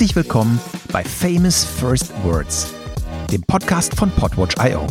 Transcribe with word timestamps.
Herzlich 0.00 0.16
willkommen 0.16 0.58
bei 0.90 1.04
Famous 1.04 1.62
First 1.62 2.10
Words, 2.24 2.72
dem 3.30 3.42
Podcast 3.42 3.94
von 3.94 4.10
Podwatch.io. 4.10 4.86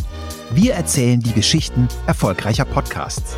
Wir 0.52 0.74
erzählen 0.74 1.18
die 1.18 1.32
Geschichten 1.32 1.88
erfolgreicher 2.06 2.64
Podcasts. 2.64 3.36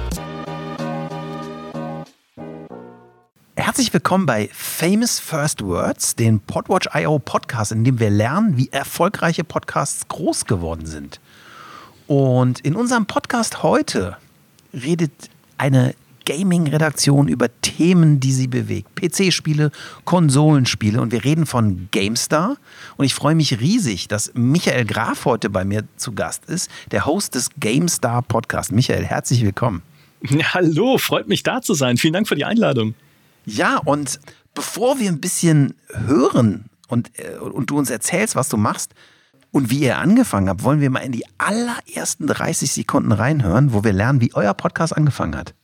Herzlich 3.57 3.91
willkommen 3.95 4.27
bei 4.27 4.51
Famous 4.53 5.19
First 5.19 5.65
Words, 5.65 6.15
dem 6.15 6.41
Podwatch.io 6.41 7.19
Podcast, 7.21 7.73
in 7.73 7.85
dem 7.85 7.99
wir 7.99 8.11
lernen, 8.11 8.59
wie 8.59 8.69
erfolgreiche 8.69 9.43
Podcasts 9.43 10.07
groß 10.09 10.45
geworden 10.45 10.85
sind. 10.85 11.21
Und 12.07 12.61
in 12.61 12.77
unserem 12.77 13.07
Podcast 13.07 13.63
heute 13.63 14.19
redet 14.75 15.31
eine 15.57 15.95
Gaming-Redaktion 16.25 17.29
über 17.29 17.49
Themen, 17.61 18.21
die 18.21 18.33
sie 18.33 18.47
bewegt. 18.47 18.95
PC-Spiele, 18.95 19.71
Konsolenspiele 20.05 21.01
und 21.01 21.13
wir 21.13 21.25
reden 21.25 21.47
von 21.47 21.89
GameStar. 21.91 22.57
Und 22.97 23.05
ich 23.05 23.15
freue 23.15 23.35
mich 23.35 23.61
riesig, 23.61 24.09
dass 24.09 24.33
Michael 24.35 24.85
Graf 24.85 25.25
heute 25.25 25.51
bei 25.51 25.65
mir 25.65 25.85
zu 25.97 26.13
Gast 26.13 26.45
ist, 26.47 26.71
der 26.91 27.07
Host 27.07 27.35
des 27.35 27.51
GameStar 27.59 28.23
Podcasts. 28.23 28.73
Michael, 28.73 29.05
herzlich 29.05 29.43
willkommen. 29.43 29.83
Ja, 30.29 30.55
hallo, 30.55 30.99
freut 30.99 31.29
mich 31.29 31.43
da 31.43 31.63
zu 31.63 31.75
sein. 31.75 31.97
Vielen 31.97 32.13
Dank 32.13 32.29
für 32.29 32.37
die 32.37 32.45
Einladung. 32.45 32.95
Ja, 33.45 33.79
und 33.79 34.21
bevor 34.55 35.01
wir 35.01 35.09
ein 35.09 35.21
bisschen 35.21 35.75
hören 35.89 36.67
und, 36.89 37.11
äh, 37.19 37.39
und 37.39 37.71
du 37.71 37.79
uns 37.79 37.91
erzählst, 37.91 38.37
was 38.37 38.49
du 38.49 38.57
machst, 38.57 38.93
und 39.53 39.71
wie 39.71 39.81
ihr 39.81 39.99
angefangen 39.99 40.49
habt, 40.49 40.65
wollen 40.65 40.81
wir 40.81 40.91
mal 40.91 41.01
in 41.01 41.13
die 41.13 41.25
allerersten 41.39 42.27
30 42.27 42.73
Sekunden 42.73 43.13
reinhören, 43.13 43.73
wo 43.73 43.85
wir 43.85 43.93
lernen, 43.93 44.21
wie 44.21 44.35
euer 44.35 44.55
Podcast 44.55 44.97
angefangen 44.97 45.37
hat. 45.37 45.55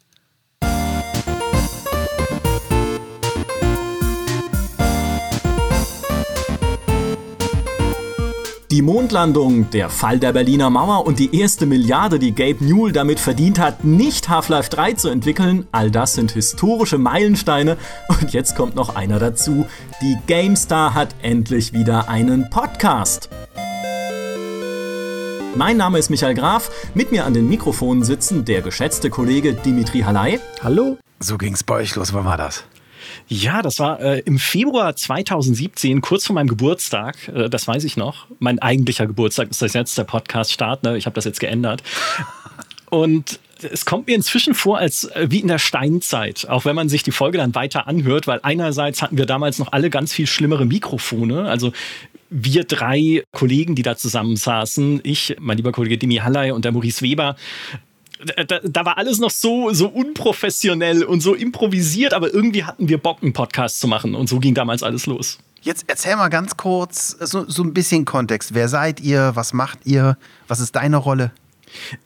Die 8.78 8.82
Mondlandung, 8.82 9.68
der 9.70 9.90
Fall 9.90 10.20
der 10.20 10.32
Berliner 10.32 10.70
Mauer 10.70 11.04
und 11.04 11.18
die 11.18 11.36
erste 11.36 11.66
Milliarde, 11.66 12.20
die 12.20 12.32
Gabe 12.32 12.64
Newell 12.64 12.92
damit 12.92 13.18
verdient 13.18 13.58
hat, 13.58 13.82
nicht 13.82 14.28
Half-Life 14.28 14.70
3 14.70 14.92
zu 14.92 15.08
entwickeln, 15.08 15.66
all 15.72 15.90
das 15.90 16.14
sind 16.14 16.30
historische 16.30 16.96
Meilensteine. 16.96 17.76
Und 18.08 18.32
jetzt 18.32 18.54
kommt 18.54 18.76
noch 18.76 18.94
einer 18.94 19.18
dazu. 19.18 19.66
Die 20.00 20.16
GameStar 20.28 20.94
hat 20.94 21.16
endlich 21.22 21.72
wieder 21.72 22.08
einen 22.08 22.50
Podcast. 22.50 23.28
Mein 25.56 25.76
Name 25.76 25.98
ist 25.98 26.08
Michael 26.08 26.34
Graf. 26.34 26.70
Mit 26.94 27.10
mir 27.10 27.26
an 27.26 27.34
den 27.34 27.48
Mikrofonen 27.48 28.04
sitzen 28.04 28.44
der 28.44 28.62
geschätzte 28.62 29.10
Kollege 29.10 29.54
Dimitri 29.54 30.02
Halay. 30.02 30.38
Hallo. 30.62 30.98
So 31.18 31.36
ging's 31.36 31.64
bei 31.64 31.74
euch 31.74 31.96
los. 31.96 32.12
Wann 32.12 32.26
war 32.26 32.36
das? 32.36 32.62
Ja, 33.28 33.60
das 33.60 33.78
war 33.78 34.00
äh, 34.00 34.20
im 34.20 34.38
Februar 34.38 34.96
2017, 34.96 36.00
kurz 36.00 36.26
vor 36.26 36.34
meinem 36.34 36.48
Geburtstag. 36.48 37.28
Äh, 37.28 37.50
das 37.50 37.68
weiß 37.68 37.84
ich 37.84 37.96
noch. 37.96 38.26
Mein 38.38 38.58
eigentlicher 38.58 39.06
Geburtstag 39.06 39.50
ist 39.50 39.60
das 39.60 39.74
jetzt 39.74 39.96
der 39.98 40.04
Podcast-Start. 40.04 40.82
Ne? 40.82 40.96
Ich 40.96 41.04
habe 41.04 41.14
das 41.14 41.26
jetzt 41.26 41.40
geändert. 41.40 41.82
Und 42.88 43.38
es 43.62 43.84
kommt 43.84 44.06
mir 44.06 44.14
inzwischen 44.14 44.54
vor, 44.54 44.78
als 44.78 45.04
äh, 45.04 45.26
wie 45.30 45.40
in 45.40 45.48
der 45.48 45.58
Steinzeit, 45.58 46.48
auch 46.48 46.64
wenn 46.64 46.74
man 46.74 46.88
sich 46.88 47.02
die 47.02 47.10
Folge 47.10 47.36
dann 47.36 47.54
weiter 47.54 47.86
anhört, 47.86 48.26
weil 48.26 48.40
einerseits 48.42 49.02
hatten 49.02 49.18
wir 49.18 49.26
damals 49.26 49.58
noch 49.58 49.72
alle 49.72 49.90
ganz 49.90 50.12
viel 50.12 50.26
schlimmere 50.26 50.64
Mikrofone. 50.64 51.48
Also 51.48 51.72
wir 52.30 52.64
drei 52.64 53.24
Kollegen, 53.32 53.74
die 53.74 53.82
da 53.82 53.96
zusammensaßen, 53.96 55.00
ich, 55.02 55.36
mein 55.38 55.56
lieber 55.56 55.72
Kollege 55.72 55.98
Dimi 55.98 56.16
Halley 56.16 56.52
und 56.52 56.64
der 56.64 56.72
Maurice 56.72 57.02
Weber, 57.02 57.36
da, 58.46 58.60
da, 58.62 58.84
war 58.84 58.98
alles 58.98 59.18
noch 59.18 59.30
so, 59.30 59.72
so 59.72 59.88
unprofessionell 59.88 61.04
und 61.04 61.20
so 61.20 61.34
improvisiert, 61.34 62.14
aber 62.14 62.32
irgendwie 62.32 62.64
hatten 62.64 62.88
wir 62.88 62.98
Bock, 62.98 63.22
einen 63.22 63.32
Podcast 63.32 63.80
zu 63.80 63.88
machen 63.88 64.14
und 64.14 64.28
so 64.28 64.38
ging 64.38 64.54
damals 64.54 64.82
alles 64.82 65.06
los. 65.06 65.38
Jetzt 65.62 65.84
erzähl 65.88 66.16
mal 66.16 66.28
ganz 66.28 66.56
kurz 66.56 67.16
so, 67.20 67.48
so 67.48 67.62
ein 67.62 67.74
bisschen 67.74 68.04
Kontext. 68.04 68.54
Wer 68.54 68.68
seid 68.68 69.00
ihr? 69.00 69.32
Was 69.34 69.52
macht 69.52 69.80
ihr? 69.84 70.16
Was 70.46 70.60
ist 70.60 70.76
deine 70.76 70.96
Rolle? 70.96 71.32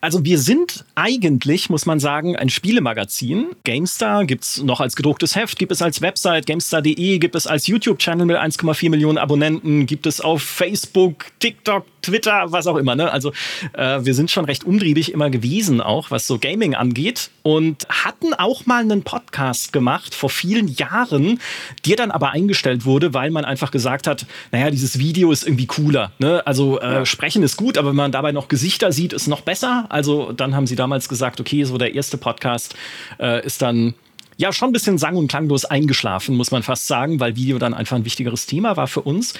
Also 0.00 0.24
wir 0.24 0.38
sind 0.38 0.84
eigentlich, 0.94 1.70
muss 1.70 1.86
man 1.86 2.00
sagen, 2.00 2.36
ein 2.36 2.48
Spielemagazin. 2.48 3.50
GameStar 3.64 4.24
gibt 4.24 4.44
es 4.44 4.62
noch 4.62 4.80
als 4.80 4.96
gedrucktes 4.96 5.36
Heft, 5.36 5.58
gibt 5.58 5.72
es 5.72 5.82
als 5.82 6.00
Website, 6.00 6.46
GameStar.de, 6.46 7.18
gibt 7.18 7.34
es 7.34 7.46
als 7.46 7.66
YouTube-Channel 7.66 8.26
mit 8.26 8.36
1,4 8.36 8.90
Millionen 8.90 9.18
Abonnenten, 9.18 9.86
gibt 9.86 10.06
es 10.06 10.20
auf 10.20 10.42
Facebook, 10.42 11.26
TikTok, 11.38 11.86
Twitter, 12.02 12.46
was 12.48 12.66
auch 12.66 12.76
immer. 12.76 12.94
Ne? 12.94 13.10
Also 13.10 13.32
äh, 13.72 14.00
wir 14.02 14.14
sind 14.14 14.30
schon 14.30 14.44
recht 14.44 14.64
umtriebig 14.64 15.12
immer 15.12 15.30
gewesen, 15.30 15.80
auch 15.80 16.10
was 16.10 16.26
so 16.26 16.38
Gaming 16.38 16.74
angeht. 16.74 17.30
Und 17.42 17.86
hatten 17.88 18.34
auch 18.34 18.66
mal 18.66 18.82
einen 18.82 19.02
Podcast 19.02 19.72
gemacht 19.72 20.14
vor 20.14 20.30
vielen 20.30 20.68
Jahren, 20.68 21.40
der 21.86 21.96
dann 21.96 22.10
aber 22.10 22.30
eingestellt 22.30 22.84
wurde, 22.84 23.14
weil 23.14 23.30
man 23.30 23.44
einfach 23.44 23.70
gesagt 23.70 24.06
hat, 24.06 24.26
naja, 24.52 24.70
dieses 24.70 24.98
Video 24.98 25.32
ist 25.32 25.44
irgendwie 25.44 25.66
cooler. 25.66 26.12
Ne? 26.18 26.46
Also 26.46 26.80
äh, 26.80 26.92
ja. 26.92 27.06
sprechen 27.06 27.42
ist 27.42 27.56
gut, 27.56 27.78
aber 27.78 27.88
wenn 27.88 27.96
man 27.96 28.12
dabei 28.12 28.32
noch 28.32 28.48
Gesichter 28.48 28.92
sieht, 28.92 29.12
ist 29.12 29.26
noch 29.26 29.40
besser. 29.40 29.86
Also 29.88 30.32
dann 30.32 30.54
haben 30.54 30.66
sie 30.66 30.76
damals 30.76 31.08
gesagt, 31.08 31.40
okay, 31.40 31.64
so 31.64 31.78
der 31.78 31.94
erste 31.94 32.16
Podcast 32.16 32.74
äh, 33.18 33.44
ist 33.44 33.62
dann 33.62 33.94
ja 34.36 34.52
schon 34.52 34.70
ein 34.70 34.72
bisschen 34.72 34.98
sang- 34.98 35.16
und 35.16 35.28
klanglos 35.28 35.64
eingeschlafen, 35.64 36.36
muss 36.36 36.50
man 36.50 36.62
fast 36.62 36.86
sagen, 36.86 37.20
weil 37.20 37.36
Video 37.36 37.58
dann 37.58 37.74
einfach 37.74 37.96
ein 37.96 38.04
wichtigeres 38.04 38.46
Thema 38.46 38.76
war 38.76 38.88
für 38.88 39.02
uns. 39.02 39.34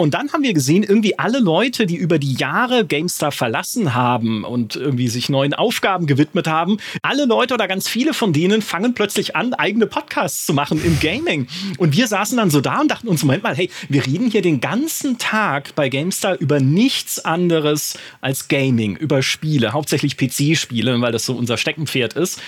Und 0.00 0.14
dann 0.14 0.32
haben 0.32 0.42
wir 0.42 0.54
gesehen, 0.54 0.82
irgendwie 0.82 1.18
alle 1.18 1.40
Leute, 1.40 1.84
die 1.84 1.96
über 1.96 2.18
die 2.18 2.32
Jahre 2.32 2.86
GameStar 2.86 3.32
verlassen 3.32 3.92
haben 3.94 4.44
und 4.44 4.74
irgendwie 4.74 5.08
sich 5.08 5.28
neuen 5.28 5.52
Aufgaben 5.52 6.06
gewidmet 6.06 6.48
haben, 6.48 6.78
alle 7.02 7.26
Leute 7.26 7.52
oder 7.52 7.68
ganz 7.68 7.86
viele 7.86 8.14
von 8.14 8.32
denen 8.32 8.62
fangen 8.62 8.94
plötzlich 8.94 9.36
an, 9.36 9.52
eigene 9.52 9.86
Podcasts 9.86 10.46
zu 10.46 10.54
machen 10.54 10.82
im 10.82 10.98
Gaming. 11.00 11.48
Und 11.76 11.94
wir 11.94 12.06
saßen 12.06 12.38
dann 12.38 12.48
so 12.48 12.62
da 12.62 12.80
und 12.80 12.90
dachten 12.90 13.08
uns, 13.08 13.24
Moment 13.24 13.42
mal, 13.42 13.54
hey, 13.54 13.68
wir 13.90 14.06
reden 14.06 14.30
hier 14.30 14.40
den 14.40 14.62
ganzen 14.62 15.18
Tag 15.18 15.74
bei 15.74 15.90
GameStar 15.90 16.38
über 16.38 16.60
nichts 16.60 17.22
anderes 17.22 17.98
als 18.22 18.48
Gaming, 18.48 18.96
über 18.96 19.20
Spiele, 19.20 19.74
hauptsächlich 19.74 20.16
PC-Spiele, 20.16 20.98
weil 21.02 21.12
das 21.12 21.26
so 21.26 21.34
unser 21.34 21.58
Steckenpferd 21.58 22.14
ist 22.14 22.40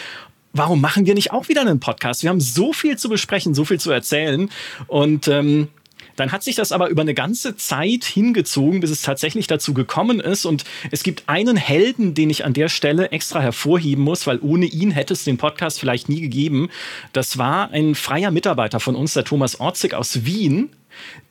warum 0.54 0.82
machen 0.82 1.06
wir 1.06 1.14
nicht 1.14 1.32
auch 1.32 1.48
wieder 1.48 1.62
einen 1.62 1.80
Podcast? 1.80 2.22
Wir 2.22 2.28
haben 2.28 2.40
so 2.40 2.74
viel 2.74 2.98
zu 2.98 3.08
besprechen, 3.08 3.54
so 3.54 3.64
viel 3.64 3.80
zu 3.80 3.90
erzählen. 3.90 4.50
Und 4.86 5.26
ähm, 5.26 5.68
dann 6.16 6.32
hat 6.32 6.42
sich 6.42 6.54
das 6.54 6.72
aber 6.72 6.88
über 6.88 7.02
eine 7.02 7.14
ganze 7.14 7.56
Zeit 7.56 8.04
hingezogen, 8.04 8.80
bis 8.80 8.90
es 8.90 9.02
tatsächlich 9.02 9.46
dazu 9.46 9.74
gekommen 9.74 10.20
ist. 10.20 10.44
Und 10.44 10.64
es 10.90 11.02
gibt 11.02 11.24
einen 11.26 11.56
Helden, 11.56 12.14
den 12.14 12.30
ich 12.30 12.44
an 12.44 12.52
der 12.52 12.68
Stelle 12.68 13.10
extra 13.10 13.40
hervorheben 13.40 14.04
muss, 14.04 14.26
weil 14.26 14.38
ohne 14.40 14.66
ihn 14.66 14.90
hätte 14.90 15.14
es 15.14 15.24
den 15.24 15.38
Podcast 15.38 15.80
vielleicht 15.80 16.08
nie 16.08 16.20
gegeben. 16.20 16.70
Das 17.12 17.38
war 17.38 17.70
ein 17.70 17.94
freier 17.94 18.30
Mitarbeiter 18.30 18.80
von 18.80 18.94
uns, 18.94 19.14
der 19.14 19.24
Thomas 19.24 19.60
Orzig 19.60 19.94
aus 19.94 20.24
Wien, 20.24 20.70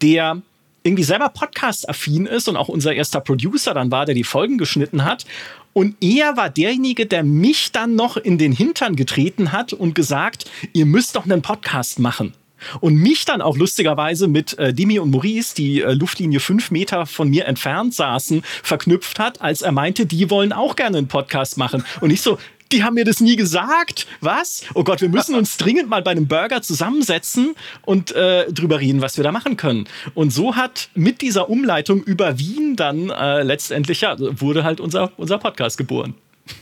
der 0.01 0.41
irgendwie 0.83 1.03
selber 1.03 1.29
Podcast-affin 1.29 2.25
ist 2.25 2.47
und 2.47 2.57
auch 2.57 2.67
unser 2.67 2.93
erster 2.93 3.19
Producer 3.19 3.73
dann 3.73 3.91
war, 3.91 4.05
der 4.05 4.15
die 4.15 4.23
Folgen 4.23 4.57
geschnitten 4.57 5.03
hat. 5.03 5.25
Und 5.73 5.95
er 6.01 6.35
war 6.35 6.49
derjenige, 6.49 7.05
der 7.05 7.23
mich 7.23 7.71
dann 7.71 7.95
noch 7.95 8.17
in 8.17 8.37
den 8.37 8.51
Hintern 8.51 8.95
getreten 8.95 9.51
hat 9.51 9.73
und 9.73 9.95
gesagt, 9.95 10.49
ihr 10.73 10.85
müsst 10.85 11.15
doch 11.15 11.25
einen 11.25 11.41
Podcast 11.41 11.99
machen 11.99 12.33
und 12.79 12.95
mich 12.95 13.25
dann 13.25 13.41
auch 13.41 13.57
lustigerweise 13.57 14.27
mit 14.27 14.57
äh, 14.57 14.73
Dimi 14.73 14.99
und 14.99 15.11
Maurice, 15.11 15.55
die 15.55 15.81
äh, 15.81 15.93
Luftlinie 15.93 16.39
fünf 16.39 16.71
Meter 16.71 17.05
von 17.05 17.29
mir 17.29 17.45
entfernt 17.45 17.93
saßen, 17.93 18.43
verknüpft 18.63 19.19
hat, 19.19 19.41
als 19.41 19.61
er 19.61 19.71
meinte, 19.71 20.05
die 20.05 20.29
wollen 20.29 20.53
auch 20.53 20.75
gerne 20.75 20.97
einen 20.97 21.07
Podcast 21.07 21.57
machen. 21.57 21.83
Und 22.01 22.11
ich 22.11 22.21
so, 22.21 22.37
die 22.71 22.83
haben 22.83 22.93
mir 22.93 23.05
das 23.05 23.19
nie 23.19 23.35
gesagt. 23.35 24.07
Was? 24.21 24.63
Oh 24.73 24.83
Gott, 24.83 25.01
wir 25.01 25.09
müssen 25.09 25.35
uns 25.35 25.57
dringend 25.57 25.89
mal 25.89 26.01
bei 26.01 26.11
einem 26.11 26.27
Burger 26.27 26.61
zusammensetzen 26.61 27.55
und 27.83 28.13
äh, 28.13 28.51
drüber 28.51 28.79
reden, 28.79 29.01
was 29.01 29.17
wir 29.17 29.23
da 29.23 29.31
machen 29.31 29.57
können. 29.57 29.85
Und 30.13 30.31
so 30.31 30.55
hat 30.55 30.89
mit 30.95 31.21
dieser 31.21 31.49
Umleitung 31.49 32.03
über 32.03 32.39
Wien 32.39 32.75
dann 32.75 33.09
äh, 33.09 33.43
letztendlich, 33.43 34.01
ja, 34.01 34.15
wurde 34.17 34.63
halt 34.63 34.79
unser, 34.79 35.11
unser 35.17 35.37
Podcast 35.37 35.77
geboren. 35.77 36.15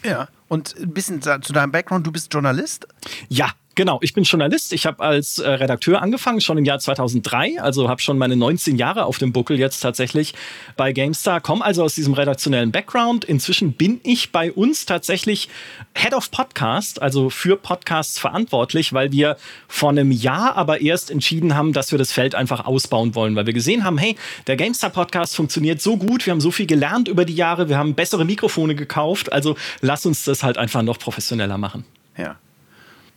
Ja, 0.03 0.27
und 0.47 0.75
ein 0.77 0.93
bisschen 0.93 1.21
zu 1.21 1.53
deinem 1.53 1.71
Background, 1.71 2.05
du 2.05 2.11
bist 2.11 2.33
Journalist? 2.33 2.87
Ja, 3.29 3.51
Genau, 3.79 3.99
ich 4.01 4.13
bin 4.13 4.25
Journalist. 4.25 4.73
Ich 4.73 4.85
habe 4.85 5.01
als 5.01 5.39
äh, 5.39 5.49
Redakteur 5.49 6.01
angefangen, 6.01 6.41
schon 6.41 6.57
im 6.57 6.65
Jahr 6.65 6.79
2003. 6.79 7.61
Also 7.61 7.87
habe 7.87 8.01
schon 8.01 8.17
meine 8.17 8.35
19 8.35 8.75
Jahre 8.75 9.05
auf 9.05 9.19
dem 9.19 9.31
Buckel 9.31 9.57
jetzt 9.57 9.79
tatsächlich 9.79 10.33
bei 10.75 10.91
GameStar. 10.91 11.39
Komme 11.39 11.63
also 11.63 11.85
aus 11.85 11.95
diesem 11.95 12.13
redaktionellen 12.13 12.73
Background. 12.73 13.23
Inzwischen 13.23 13.71
bin 13.71 14.01
ich 14.03 14.33
bei 14.33 14.51
uns 14.51 14.85
tatsächlich 14.85 15.47
Head 15.95 16.13
of 16.13 16.29
Podcast, 16.29 17.01
also 17.01 17.29
für 17.29 17.55
Podcasts 17.55 18.19
verantwortlich, 18.19 18.91
weil 18.91 19.13
wir 19.13 19.37
vor 19.69 19.91
einem 19.91 20.11
Jahr 20.11 20.57
aber 20.57 20.81
erst 20.81 21.09
entschieden 21.09 21.55
haben, 21.55 21.71
dass 21.71 21.93
wir 21.93 21.97
das 21.97 22.11
Feld 22.11 22.35
einfach 22.35 22.65
ausbauen 22.65 23.15
wollen, 23.15 23.37
weil 23.37 23.45
wir 23.45 23.53
gesehen 23.53 23.85
haben, 23.85 23.97
hey, 23.97 24.17
der 24.47 24.57
GameStar 24.57 24.89
Podcast 24.89 25.37
funktioniert 25.37 25.81
so 25.81 25.95
gut, 25.95 26.25
wir 26.25 26.31
haben 26.31 26.41
so 26.41 26.51
viel 26.51 26.65
gelernt 26.65 27.07
über 27.07 27.23
die 27.23 27.35
Jahre, 27.35 27.69
wir 27.69 27.77
haben 27.77 27.95
bessere 27.95 28.25
Mikrofone 28.25 28.75
gekauft, 28.75 29.31
also 29.31 29.55
lass 29.79 30.05
uns 30.05 30.25
das 30.25 30.43
halt 30.43 30.57
einfach 30.57 30.81
noch 30.81 30.99
professioneller 30.99 31.57
machen. 31.57 31.85
Ja. 32.17 32.35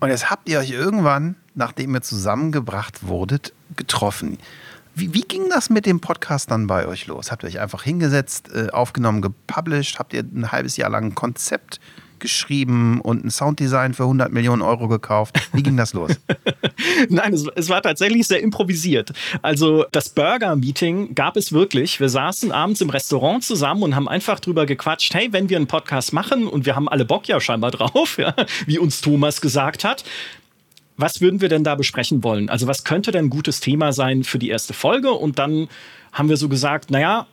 Und 0.03 0.09
jetzt 0.09 0.31
habt 0.31 0.49
ihr 0.49 0.59
euch 0.59 0.73
irgendwann, 0.73 1.37
nachdem 1.55 1.95
ihr 1.95 2.03
zusammengebracht 2.03 3.07
wurdet, 3.07 3.53
getroffen. 3.77 4.37
Wie, 4.97 5.15
wie, 5.15 5.21
ging 5.21 5.49
das 5.49 5.71
mit 5.71 5.87
dem 5.87 6.01
Podcast 6.01 6.51
dann 6.51 6.67
bei 6.67 6.89
euch 6.89 7.07
los? 7.07 7.31
Habt 7.31 7.45
ihr 7.45 7.47
euch 7.47 7.61
einfach 7.61 7.85
hingesetzt, 7.85 8.51
äh, 8.53 8.71
aufgenommen, 8.71 9.23
gepublished? 9.23 10.01
Habt 10.01 10.13
ihr 10.13 10.25
ein 10.25 10.51
halbes 10.51 10.77
Jahr 10.77 10.91
lang 10.91 11.05
ein 11.05 11.15
Konzept 11.15 11.79
geschrieben 12.23 13.03
und 13.03 13.25
ein 13.25 13.31
Sounddesign 13.31 13.93
für 13.93 14.05
100 14.05 14.33
Millionen 14.33 14.63
Euro 14.63 14.89
gekauft. 14.89 15.39
Wie 15.53 15.63
ging 15.63 15.77
das 15.77 15.93
los? 15.93 16.13
Nein, 17.11 17.35
es, 17.35 17.47
es, 17.55 17.69
war 17.69 17.83
tatsächlich 17.83 18.27
sehr 18.27 18.41
improvisiert. 18.41 19.13
Also 19.43 19.85
das 19.93 20.09
Burger-Meeting 20.09 21.15
gab 21.15 21.37
es 21.37 21.53
wirklich. 21.53 22.01
Wir 22.01 22.09
saßen 22.09 22.51
abends 22.51 22.81
im 22.81 22.89
Restaurant 22.89 23.45
zusammen 23.45 23.83
und 23.83 23.95
haben 23.95 24.09
einfach 24.09 24.41
drüber 24.41 24.65
gequatscht, 24.65 25.13
hey, 25.13 25.29
wenn 25.33 25.51
wir 25.51 25.59
einen 25.59 25.67
Podcast 25.67 26.15
machen 26.15 26.47
und 26.47 26.65
wir 26.65 26.75
haben 26.75 26.89
alle 26.89 27.05
Bock 27.05 27.29
ja 27.29 27.39
scheinbar 27.41 27.73
drauf, 27.73 28.17
ja, 28.19 28.35
wie 28.65 28.79
uns 28.79 29.03
Thomas 29.03 29.43
gesagt 29.43 29.85
hat, 29.85 30.05
was 30.97 31.21
würden 31.21 31.41
wir 31.41 31.49
denn 31.49 31.65
da 31.65 31.75
besprechen 31.75 32.23
wollen? 32.23 32.49
Also 32.49 32.67
was 32.67 32.85
könnte 32.85 33.11
denn 33.11 33.27
ein 33.27 33.31
gutes 33.31 33.61
Thema 33.61 33.93
sein 33.93 34.25
für 34.25 34.39
die 34.39 34.49
erste 34.49 34.73
Folge? 34.73 35.11
Und 35.11 35.39
dann 35.39 35.69
haben 36.13 36.29
wir 36.29 36.37
so 36.37 36.49
gesagt, 36.49 36.91
naja, 36.91 37.27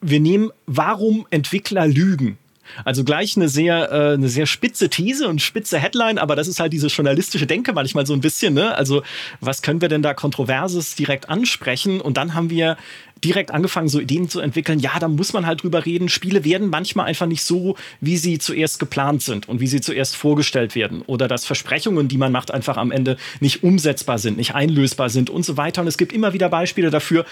wir 0.00 0.20
nehmen, 0.20 0.50
warum 0.66 1.26
Entwickler 1.30 1.86
lügen. 1.86 2.38
Also 2.84 3.04
gleich 3.04 3.36
eine 3.36 3.48
sehr, 3.48 3.90
äh, 3.90 4.14
eine 4.14 4.28
sehr 4.28 4.46
spitze 4.46 4.88
These 4.88 5.28
und 5.28 5.40
spitze 5.42 5.78
Headline, 5.78 6.18
aber 6.18 6.36
das 6.36 6.48
ist 6.48 6.60
halt 6.60 6.72
diese 6.72 6.88
journalistische 6.88 7.46
Denke 7.46 7.72
manchmal 7.72 8.06
so 8.06 8.12
ein 8.12 8.20
bisschen. 8.20 8.54
Ne? 8.54 8.74
Also 8.74 9.02
was 9.40 9.62
können 9.62 9.80
wir 9.80 9.88
denn 9.88 10.02
da 10.02 10.14
Kontroverses 10.14 10.94
direkt 10.94 11.28
ansprechen? 11.28 12.00
Und 12.00 12.16
dann 12.16 12.34
haben 12.34 12.50
wir 12.50 12.76
direkt 13.22 13.52
angefangen, 13.52 13.88
so 13.88 14.00
Ideen 14.00 14.28
zu 14.28 14.40
entwickeln. 14.40 14.78
Ja, 14.78 14.98
da 14.98 15.08
muss 15.08 15.32
man 15.32 15.46
halt 15.46 15.62
drüber 15.62 15.86
reden. 15.86 16.08
Spiele 16.08 16.44
werden 16.44 16.68
manchmal 16.68 17.06
einfach 17.06 17.26
nicht 17.26 17.42
so, 17.42 17.76
wie 18.00 18.16
sie 18.16 18.38
zuerst 18.38 18.78
geplant 18.78 19.22
sind 19.22 19.48
und 19.48 19.60
wie 19.60 19.66
sie 19.66 19.80
zuerst 19.80 20.16
vorgestellt 20.16 20.74
werden. 20.74 21.02
Oder 21.02 21.26
dass 21.26 21.46
Versprechungen, 21.46 22.08
die 22.08 22.18
man 22.18 22.32
macht, 22.32 22.50
einfach 22.50 22.76
am 22.76 22.90
Ende 22.90 23.16
nicht 23.40 23.62
umsetzbar 23.62 24.18
sind, 24.18 24.36
nicht 24.36 24.54
einlösbar 24.54 25.08
sind 25.08 25.30
und 25.30 25.44
so 25.44 25.56
weiter. 25.56 25.80
Und 25.80 25.88
es 25.88 25.96
gibt 25.96 26.12
immer 26.12 26.32
wieder 26.32 26.48
Beispiele 26.48 26.90
dafür, 26.90 27.24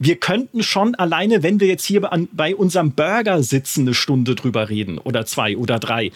wir 0.00 0.16
könnten 0.16 0.62
schon 0.62 0.94
alleine, 0.94 1.42
wenn 1.42 1.60
wir 1.60 1.68
jetzt 1.68 1.84
hier 1.84 2.10
an, 2.10 2.26
bei 2.32 2.56
unserem 2.56 2.92
Burger 2.92 3.42
sitzen, 3.42 3.82
eine 3.82 3.94
Stunde 3.94 4.34
drüber 4.34 4.70
reden 4.70 4.98
oder 4.98 5.26
zwei 5.26 5.56
oder 5.58 5.78
drei. 5.78 6.10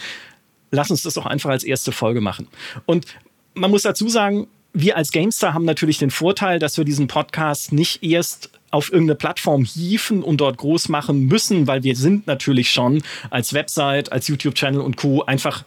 Lass 0.71 0.91
uns 0.91 1.03
das 1.03 1.15
doch 1.15 1.27
einfach 1.27 1.51
als 1.51 1.65
erste 1.65 1.93
Folge 1.93 2.23
machen. 2.23 2.49
Und 2.87 3.07
man 3.53 3.71
muss 3.71 3.83
dazu 3.83 4.09
sagen, 4.09 4.49
wir 4.73 4.97
als 4.97 5.13
GameStar 5.13 5.53
haben 5.53 5.67
natürlich 5.67 5.99
den 5.99 6.11
Vorteil, 6.11 6.59
dass 6.59 6.79
wir 6.79 6.85
diesen 6.85 7.09
Podcast 7.09 7.73
nicht 7.73 8.03
erst 8.03 8.51
auf 8.71 8.91
irgendeine 8.91 9.17
Plattform 9.17 9.65
hieven 9.65 10.23
und 10.23 10.39
dort 10.39 10.57
groß 10.57 10.89
machen 10.89 11.27
müssen, 11.27 11.67
weil 11.67 11.85
wir 11.85 11.95
sind 11.95 12.27
natürlich 12.27 12.71
schon 12.71 13.03
als 13.29 13.53
Website, 13.53 14.11
als 14.11 14.29
YouTube-Channel 14.29 14.81
und 14.81 14.97
Co. 14.97 15.23
einfach 15.23 15.63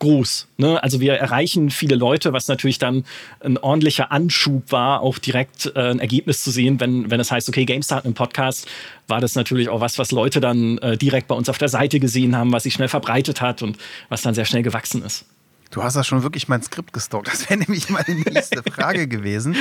groß. 0.00 0.48
Ne? 0.56 0.82
Also 0.82 1.00
wir 1.00 1.14
erreichen 1.14 1.70
viele 1.70 1.94
Leute, 1.94 2.32
was 2.32 2.48
natürlich 2.48 2.78
dann 2.78 3.04
ein 3.40 3.56
ordentlicher 3.56 4.10
Anschub 4.10 4.72
war, 4.72 5.00
auch 5.00 5.18
direkt 5.18 5.72
äh, 5.76 5.90
ein 5.90 6.00
Ergebnis 6.00 6.42
zu 6.42 6.50
sehen, 6.50 6.80
wenn, 6.80 7.10
wenn 7.10 7.20
es 7.20 7.30
heißt, 7.30 7.48
okay, 7.48 7.64
GameStar 7.64 7.98
hat 7.98 8.04
einen 8.04 8.14
Podcast, 8.14 8.66
war 9.06 9.20
das 9.20 9.36
natürlich 9.36 9.68
auch 9.68 9.80
was, 9.80 9.98
was 9.98 10.10
Leute 10.10 10.40
dann 10.40 10.78
äh, 10.78 10.96
direkt 10.96 11.28
bei 11.28 11.34
uns 11.36 11.48
auf 11.48 11.58
der 11.58 11.68
Seite 11.68 12.00
gesehen 12.00 12.36
haben, 12.36 12.52
was 12.52 12.64
sich 12.64 12.74
schnell 12.74 12.88
verbreitet 12.88 13.40
hat 13.40 13.62
und 13.62 13.78
was 14.08 14.22
dann 14.22 14.34
sehr 14.34 14.44
schnell 14.44 14.62
gewachsen 14.62 15.04
ist. 15.04 15.24
Du 15.70 15.84
hast 15.84 15.94
da 15.94 16.02
schon 16.02 16.24
wirklich 16.24 16.48
mein 16.48 16.62
Skript 16.62 16.92
gestalkt. 16.92 17.28
Das 17.28 17.48
wäre 17.48 17.60
nämlich 17.60 17.90
meine 17.90 18.14
nächste 18.14 18.62
Frage 18.62 19.06
gewesen, 19.06 19.56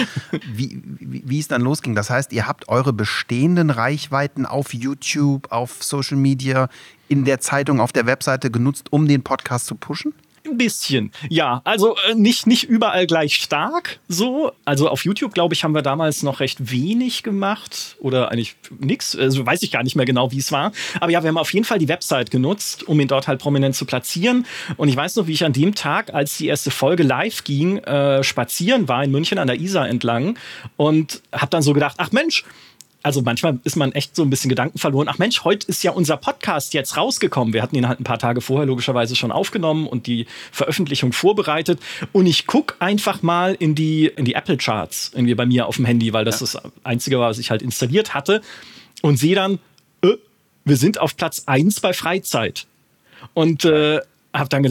wie, 0.52 0.82
wie, 0.84 1.22
wie, 1.26 1.40
es 1.40 1.48
dann 1.48 1.62
losging. 1.62 1.94
Das 1.96 2.10
heißt, 2.10 2.34
ihr 2.34 2.48
habt 2.48 2.68
eure 2.68 2.94
bestehenden 2.94 3.70
Reichweiten 3.70 4.46
auf 4.46 4.74
YouTube, 4.74 5.52
auf 5.52 5.84
Social 5.84 6.18
Media, 6.18 6.70
in 7.08 7.26
der 7.26 7.40
Zeitung, 7.40 7.80
auf 7.80 7.92
der 7.92 8.06
Webseite 8.06 8.50
genutzt, 8.52 8.88
um 8.92 9.08
den 9.08 9.24
Podcast 9.24 9.68
zu 9.68 9.76
pushen? 9.76 10.14
Ein 10.50 10.58
bisschen, 10.58 11.12
ja. 11.30 11.62
Also 11.64 11.96
äh, 12.10 12.16
nicht, 12.16 12.48
nicht 12.48 12.64
überall 12.64 13.06
gleich 13.06 13.36
stark 13.36 14.00
so. 14.08 14.52
Also 14.66 14.90
auf 14.90 15.06
YouTube, 15.06 15.34
glaube 15.34 15.54
ich, 15.54 15.64
haben 15.64 15.76
wir 15.76 15.82
damals 15.82 16.24
noch 16.24 16.40
recht 16.40 16.72
wenig 16.72 17.22
gemacht 17.24 17.98
oder 18.00 18.32
eigentlich 18.32 18.56
nichts. 18.80 19.16
Also 19.16 19.46
weiß 19.46 19.62
ich 19.62 19.72
gar 19.72 19.84
nicht 19.84 19.96
mehr 19.96 20.06
genau, 20.06 20.32
wie 20.32 20.40
es 20.40 20.52
war. 20.52 20.72
Aber 21.00 21.12
ja, 21.12 21.22
wir 21.22 21.28
haben 21.28 21.38
auf 21.38 21.54
jeden 21.54 21.66
Fall 21.66 21.78
die 21.78 21.88
Website 21.88 22.32
genutzt, 22.32 22.88
um 22.88 23.00
ihn 23.00 23.08
dort 23.08 23.28
halt 23.28 23.40
prominent 23.40 23.76
zu 23.76 23.86
platzieren. 23.86 24.46
Und 24.78 24.90
ich 24.90 24.96
weiß 24.96 25.16
noch, 25.18 25.28
wie 25.28 25.34
ich 25.34 25.46
an 25.46 25.54
dem 25.54 25.76
Tag, 25.76 26.14
als 26.14 26.38
die 26.38 26.48
erste 26.48 26.72
Folge 26.72 27.04
live 27.04 27.44
ging, 27.44 27.78
äh, 27.80 28.24
spazieren 28.24 28.88
war 28.88 29.04
in 29.04 29.12
München 29.12 29.38
an 29.38 29.48
der 29.48 29.60
Isar 29.60 29.88
entlang 29.88 30.38
und 30.78 31.22
habe 31.32 31.52
dann 31.52 31.62
so 31.62 31.74
gedacht, 31.74 31.96
ach 32.00 32.12
Mensch, 32.12 32.44
also 33.02 33.22
manchmal 33.22 33.60
ist 33.64 33.76
man 33.76 33.92
echt 33.94 34.16
so 34.16 34.24
ein 34.24 34.30
bisschen 34.30 34.50
Gedanken 34.50 34.78
verloren. 34.78 35.08
Ach 35.10 35.18
Mensch, 35.18 35.44
heute 35.44 35.68
ist 35.68 35.84
ja 35.84 35.92
unser 35.92 36.18
Podcast 36.18 36.74
jetzt 36.74 36.98
rausgekommen. 36.98 37.54
Wir 37.54 37.62
hatten 37.62 37.76
ihn 37.76 37.88
halt 37.88 38.00
ein 38.00 38.04
paar 38.04 38.20
Tage 38.20 38.42
vorher 38.42 38.66
logischerweise 38.66 39.16
schon 39.16 39.32
aufgenommen 39.32 39.88
und 39.88 40.06
die 40.06 40.26
Veröffentlichung 40.52 41.14
vorbereitet. 41.14 41.80
Und 42.12 42.26
ich 42.26 42.46
gucke 42.46 42.76
einfach 42.80 43.22
mal 43.22 43.56
in 43.58 43.74
die, 43.74 44.08
in 44.08 44.26
die 44.26 44.34
Apple 44.34 44.58
Charts 44.58 45.12
irgendwie 45.14 45.36
bei 45.36 45.46
mir 45.46 45.68
auf 45.68 45.78
dem 45.78 45.86
Handy, 45.86 46.12
weil 46.12 46.26
das 46.26 46.42
ja. 46.42 46.62
das 46.62 46.72
Einzige 46.84 47.20
war, 47.20 47.30
was 47.30 47.40
ich 47.40 47.52
halt 47.52 47.62
installiert 47.62 48.14
hatte. 48.14 48.42
Und 49.02 49.18
sehe 49.18 49.36
dann, 49.36 49.60
äh, 50.02 50.16
wir 50.66 50.76
sind 50.76 51.00
auf 51.00 51.16
Platz 51.16 51.44
1 51.46 51.80
bei 51.80 51.94
Freizeit. 51.94 52.68
Und 53.34 53.64
äh, 53.64 54.02
habe 54.34 54.50
dann 54.50 54.64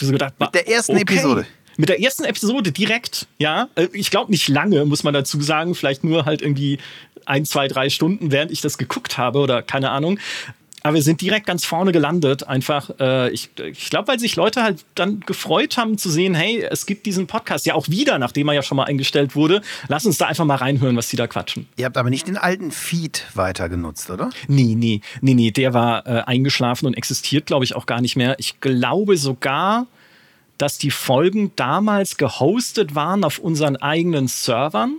so 0.00 0.12
gedacht, 0.12 0.34
mit 0.40 0.54
der 0.54 0.68
ersten 0.68 0.92
okay. 0.92 1.02
Episode. 1.02 1.46
Mit 1.80 1.90
der 1.90 2.02
ersten 2.02 2.24
Episode 2.24 2.72
direkt, 2.72 3.28
ja. 3.38 3.68
Äh, 3.76 3.86
ich 3.92 4.10
glaube 4.10 4.32
nicht 4.32 4.48
lange, 4.48 4.84
muss 4.84 5.04
man 5.04 5.14
dazu 5.14 5.40
sagen. 5.40 5.76
Vielleicht 5.76 6.02
nur 6.02 6.24
halt 6.24 6.42
irgendwie 6.42 6.78
ein, 7.28 7.44
zwei, 7.44 7.68
drei 7.68 7.90
Stunden, 7.90 8.32
während 8.32 8.50
ich 8.50 8.60
das 8.60 8.78
geguckt 8.78 9.18
habe 9.18 9.38
oder 9.38 9.62
keine 9.62 9.90
Ahnung. 9.90 10.18
Aber 10.82 10.94
wir 10.94 11.02
sind 11.02 11.20
direkt 11.20 11.46
ganz 11.46 11.64
vorne 11.64 11.92
gelandet. 11.92 12.46
Einfach, 12.46 12.90
äh, 13.00 13.30
ich, 13.30 13.50
ich 13.58 13.90
glaube, 13.90 14.08
weil 14.08 14.18
sich 14.18 14.36
Leute 14.36 14.62
halt 14.62 14.84
dann 14.94 15.20
gefreut 15.20 15.76
haben 15.76 15.98
zu 15.98 16.08
sehen, 16.08 16.34
hey, 16.34 16.66
es 16.70 16.86
gibt 16.86 17.04
diesen 17.04 17.26
Podcast 17.26 17.66
ja 17.66 17.74
auch 17.74 17.88
wieder, 17.88 18.18
nachdem 18.18 18.48
er 18.48 18.54
ja 18.54 18.62
schon 18.62 18.76
mal 18.76 18.84
eingestellt 18.84 19.34
wurde. 19.34 19.60
Lass 19.88 20.06
uns 20.06 20.18
da 20.18 20.26
einfach 20.26 20.44
mal 20.44 20.54
reinhören, 20.54 20.96
was 20.96 21.08
die 21.08 21.16
da 21.16 21.26
quatschen. 21.26 21.68
Ihr 21.76 21.84
habt 21.84 21.96
aber 21.96 22.10
nicht 22.10 22.28
den 22.28 22.36
alten 22.36 22.70
Feed 22.70 23.26
weiter 23.34 23.68
genutzt, 23.68 24.08
oder? 24.10 24.30
Nee, 24.46 24.74
nee, 24.76 25.00
nee, 25.20 25.34
nee. 25.34 25.50
Der 25.50 25.74
war 25.74 26.06
äh, 26.06 26.22
eingeschlafen 26.22 26.86
und 26.86 26.94
existiert, 26.94 27.46
glaube 27.46 27.64
ich, 27.64 27.74
auch 27.74 27.86
gar 27.86 28.00
nicht 28.00 28.16
mehr. 28.16 28.36
Ich 28.38 28.60
glaube 28.60 29.16
sogar, 29.16 29.86
dass 30.58 30.78
die 30.78 30.90
Folgen 30.90 31.52
damals 31.56 32.16
gehostet 32.16 32.94
waren 32.94 33.24
auf 33.24 33.38
unseren 33.38 33.76
eigenen 33.76 34.28
Servern 34.28 34.98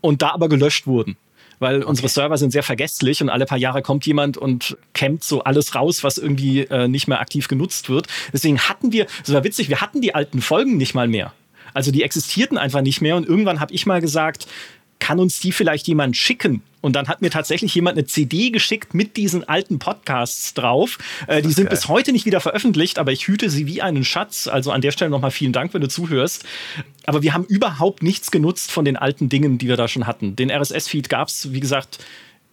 und 0.00 0.22
da 0.22 0.30
aber 0.30 0.48
gelöscht 0.48 0.86
wurden 0.86 1.16
weil 1.58 1.82
unsere 1.82 2.08
Server 2.08 2.36
sind 2.38 2.50
sehr 2.50 2.62
vergesslich 2.62 3.22
und 3.22 3.28
alle 3.28 3.46
paar 3.46 3.58
Jahre 3.58 3.82
kommt 3.82 4.06
jemand 4.06 4.36
und 4.36 4.76
kämmt 4.92 5.24
so 5.24 5.44
alles 5.44 5.74
raus, 5.74 6.04
was 6.04 6.18
irgendwie 6.18 6.60
äh, 6.62 6.88
nicht 6.88 7.08
mehr 7.08 7.20
aktiv 7.20 7.48
genutzt 7.48 7.88
wird. 7.88 8.06
Deswegen 8.32 8.58
hatten 8.58 8.92
wir, 8.92 9.06
das 9.24 9.34
war 9.34 9.44
witzig, 9.44 9.68
wir 9.68 9.80
hatten 9.80 10.00
die 10.00 10.14
alten 10.14 10.40
Folgen 10.40 10.76
nicht 10.76 10.94
mal 10.94 11.08
mehr. 11.08 11.32
Also 11.74 11.90
die 11.92 12.02
existierten 12.02 12.58
einfach 12.58 12.80
nicht 12.80 13.00
mehr 13.00 13.16
und 13.16 13.26
irgendwann 13.28 13.60
habe 13.60 13.72
ich 13.72 13.86
mal 13.86 14.00
gesagt, 14.00 14.46
kann 14.98 15.20
uns 15.20 15.40
die 15.40 15.52
vielleicht 15.52 15.86
jemand 15.86 16.16
schicken? 16.16 16.62
Und 16.80 16.94
dann 16.94 17.08
hat 17.08 17.22
mir 17.22 17.30
tatsächlich 17.30 17.74
jemand 17.74 17.98
eine 17.98 18.06
CD 18.06 18.50
geschickt 18.50 18.94
mit 18.94 19.16
diesen 19.16 19.42
alten 19.48 19.78
Podcasts 19.78 20.54
drauf. 20.54 20.98
Äh, 21.26 21.42
die 21.42 21.52
sind 21.52 21.66
geil. 21.66 21.76
bis 21.76 21.88
heute 21.88 22.12
nicht 22.12 22.24
wieder 22.24 22.40
veröffentlicht, 22.40 22.98
aber 22.98 23.10
ich 23.10 23.26
hüte 23.26 23.50
sie 23.50 23.66
wie 23.66 23.82
einen 23.82 24.04
Schatz. 24.04 24.46
Also 24.46 24.70
an 24.70 24.80
der 24.80 24.92
Stelle 24.92 25.10
nochmal 25.10 25.32
vielen 25.32 25.52
Dank, 25.52 25.74
wenn 25.74 25.80
du 25.80 25.88
zuhörst. 25.88 26.44
Aber 27.04 27.22
wir 27.22 27.34
haben 27.34 27.44
überhaupt 27.44 28.02
nichts 28.02 28.30
genutzt 28.30 28.70
von 28.70 28.84
den 28.84 28.96
alten 28.96 29.28
Dingen, 29.28 29.58
die 29.58 29.66
wir 29.66 29.76
da 29.76 29.88
schon 29.88 30.06
hatten. 30.06 30.36
Den 30.36 30.50
RSS-Feed 30.50 31.08
gab 31.08 31.28
es, 31.28 31.52
wie 31.52 31.60
gesagt, 31.60 31.98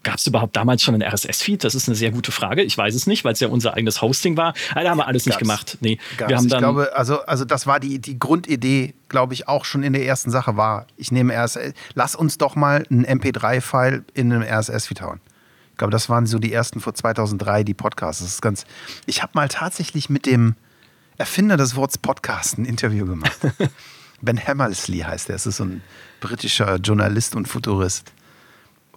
Gab 0.06 0.20
es 0.20 0.28
überhaupt 0.28 0.56
damals 0.56 0.84
schon 0.84 0.94
einen 0.94 1.02
RSS-Feed? 1.02 1.64
Das 1.64 1.74
ist 1.74 1.90
eine 1.90 1.96
sehr 1.96 2.12
gute 2.12 2.32
Frage. 2.32 2.62
Ich 2.62 2.78
weiß 2.78 2.94
es 2.94 3.08
nicht, 3.08 3.26
weil 3.26 3.34
es 3.34 3.40
ja 3.40 3.48
unser 3.48 3.74
eigenes 3.74 4.04
Hosting 4.04 4.38
war. 4.38 4.54
Also, 4.70 4.84
da 4.84 4.92
haben 4.92 5.00
wir 5.00 5.08
alles 5.08 5.26
Gab's. 5.26 5.34
nicht 5.34 5.40
gemacht. 5.40 5.78
Nee, 5.82 5.98
Gab's. 6.18 6.30
wir 6.30 6.38
haben 6.38 6.48
dann 6.48 6.60
ich 6.60 6.64
glaube, 6.64 6.96
also, 6.96 7.22
also 7.24 7.44
das 7.44 7.66
war 7.66 7.80
die, 7.80 7.98
die 7.98 8.20
Grundidee, 8.20 8.94
glaube 9.10 9.34
ich, 9.34 9.48
auch 9.48 9.66
schon 9.66 9.82
in 9.82 9.94
der 9.94 10.06
ersten 10.06 10.30
Sache 10.30 10.58
war. 10.58 10.86
Ich 10.96 11.12
nehme 11.12 11.34
RSS, 11.34 11.74
lass 11.96 12.16
uns 12.16 12.38
doch 12.38 12.56
mal 12.56 12.86
einen 12.92 13.04
MP3-File 13.04 14.06
in 14.14 14.32
einem 14.32 14.44
RSS-Feed 14.44 15.02
hauen. 15.02 15.22
Ich 15.72 15.78
glaube, 15.80 15.92
das 15.92 16.08
waren 16.08 16.28
so 16.28 16.38
die 16.38 16.54
ersten 16.54 16.82
vor 16.82 16.94
2003, 16.94 17.64
die 17.64 17.74
Podcasts. 17.74 18.22
Das 18.22 18.32
ist 18.32 18.42
ganz. 18.44 18.66
Ich 19.08 19.24
habe 19.24 19.32
mal 19.34 19.48
tatsächlich 19.48 20.12
mit 20.12 20.28
dem 20.28 20.54
Erfinder 21.18 21.58
des 21.58 21.76
Wortes 21.76 21.98
Podcast 21.98 22.60
ein 22.60 22.66
Interview 22.66 23.08
gemacht. 23.08 23.40
ben 24.22 24.40
Hammersley 24.40 25.00
heißt 25.00 25.32
er. 25.32 25.36
Es 25.36 25.48
ist 25.48 25.58
so 25.58 25.64
ein 25.66 25.82
britischer 26.20 26.76
Journalist 26.76 27.36
und 27.36 27.48
Futurist. 27.48 28.14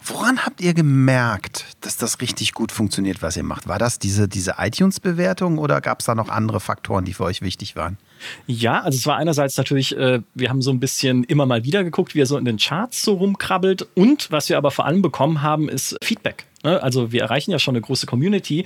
Woran 0.04 0.44
habt 0.44 0.60
ihr 0.60 0.74
gemerkt, 0.74 1.66
dass 1.80 1.96
das 1.96 2.20
richtig 2.20 2.52
gut 2.52 2.72
funktioniert, 2.72 3.22
was 3.22 3.36
ihr 3.36 3.42
macht? 3.42 3.68
War 3.68 3.78
das 3.78 3.98
diese, 3.98 4.28
diese 4.28 4.54
iTunes-Bewertung 4.58 5.58
oder 5.58 5.80
gab 5.80 6.00
es 6.00 6.06
da 6.06 6.14
noch 6.14 6.28
andere 6.28 6.60
Faktoren, 6.60 7.04
die 7.04 7.14
für 7.14 7.24
euch 7.24 7.42
wichtig 7.42 7.76
waren? 7.76 7.98
Ja, 8.46 8.80
also 8.80 8.96
es 8.96 9.06
war 9.06 9.16
einerseits 9.16 9.56
natürlich, 9.56 9.96
äh, 9.96 10.20
wir 10.34 10.50
haben 10.50 10.62
so 10.62 10.70
ein 10.70 10.80
bisschen 10.80 11.24
immer 11.24 11.46
mal 11.46 11.64
wieder 11.64 11.84
geguckt, 11.84 12.14
wie 12.14 12.20
er 12.20 12.26
so 12.26 12.36
in 12.36 12.44
den 12.44 12.56
Charts 12.56 13.02
so 13.02 13.14
rumkrabbelt. 13.14 13.86
Und 13.94 14.30
was 14.30 14.48
wir 14.48 14.56
aber 14.58 14.70
vor 14.70 14.86
allem 14.86 15.02
bekommen 15.02 15.42
haben, 15.42 15.68
ist 15.68 15.96
Feedback. 16.02 16.47
Ne? 16.64 16.82
Also 16.82 17.12
wir 17.12 17.22
erreichen 17.22 17.52
ja 17.52 17.58
schon 17.58 17.76
eine 17.76 17.82
große 17.82 18.06
Community, 18.06 18.64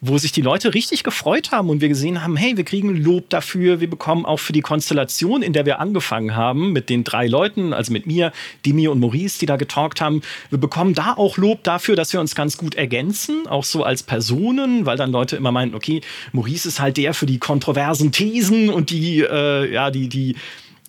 wo 0.00 0.16
sich 0.16 0.32
die 0.32 0.40
Leute 0.40 0.72
richtig 0.72 1.04
gefreut 1.04 1.52
haben 1.52 1.68
und 1.68 1.80
wir 1.80 1.88
gesehen 1.88 2.22
haben, 2.22 2.36
hey, 2.36 2.56
wir 2.56 2.64
kriegen 2.64 2.96
Lob 2.96 3.28
dafür, 3.28 3.80
wir 3.80 3.90
bekommen 3.90 4.24
auch 4.24 4.38
für 4.38 4.52
die 4.52 4.62
Konstellation, 4.62 5.42
in 5.42 5.52
der 5.52 5.66
wir 5.66 5.78
angefangen 5.78 6.34
haben, 6.34 6.72
mit 6.72 6.88
den 6.88 7.04
drei 7.04 7.26
Leuten, 7.26 7.72
also 7.72 7.92
mit 7.92 8.06
mir, 8.06 8.32
Dimi 8.64 8.88
und 8.88 8.98
Maurice, 8.98 9.38
die 9.38 9.46
da 9.46 9.56
getalkt 9.56 10.00
haben, 10.00 10.22
wir 10.48 10.58
bekommen 10.58 10.94
da 10.94 11.14
auch 11.16 11.36
Lob 11.36 11.62
dafür, 11.64 11.96
dass 11.96 12.12
wir 12.12 12.20
uns 12.20 12.34
ganz 12.34 12.56
gut 12.56 12.74
ergänzen, 12.76 13.46
auch 13.46 13.64
so 13.64 13.82
als 13.84 14.02
Personen, 14.02 14.86
weil 14.86 14.96
dann 14.96 15.12
Leute 15.12 15.36
immer 15.36 15.52
meinten, 15.52 15.74
okay, 15.74 16.00
Maurice 16.32 16.68
ist 16.68 16.80
halt 16.80 16.96
der 16.96 17.12
für 17.12 17.26
die 17.26 17.38
kontroversen 17.38 18.10
Thesen 18.10 18.70
und 18.70 18.90
die, 18.90 19.20
äh, 19.20 19.70
ja, 19.70 19.90
die, 19.90 20.08
die 20.08 20.36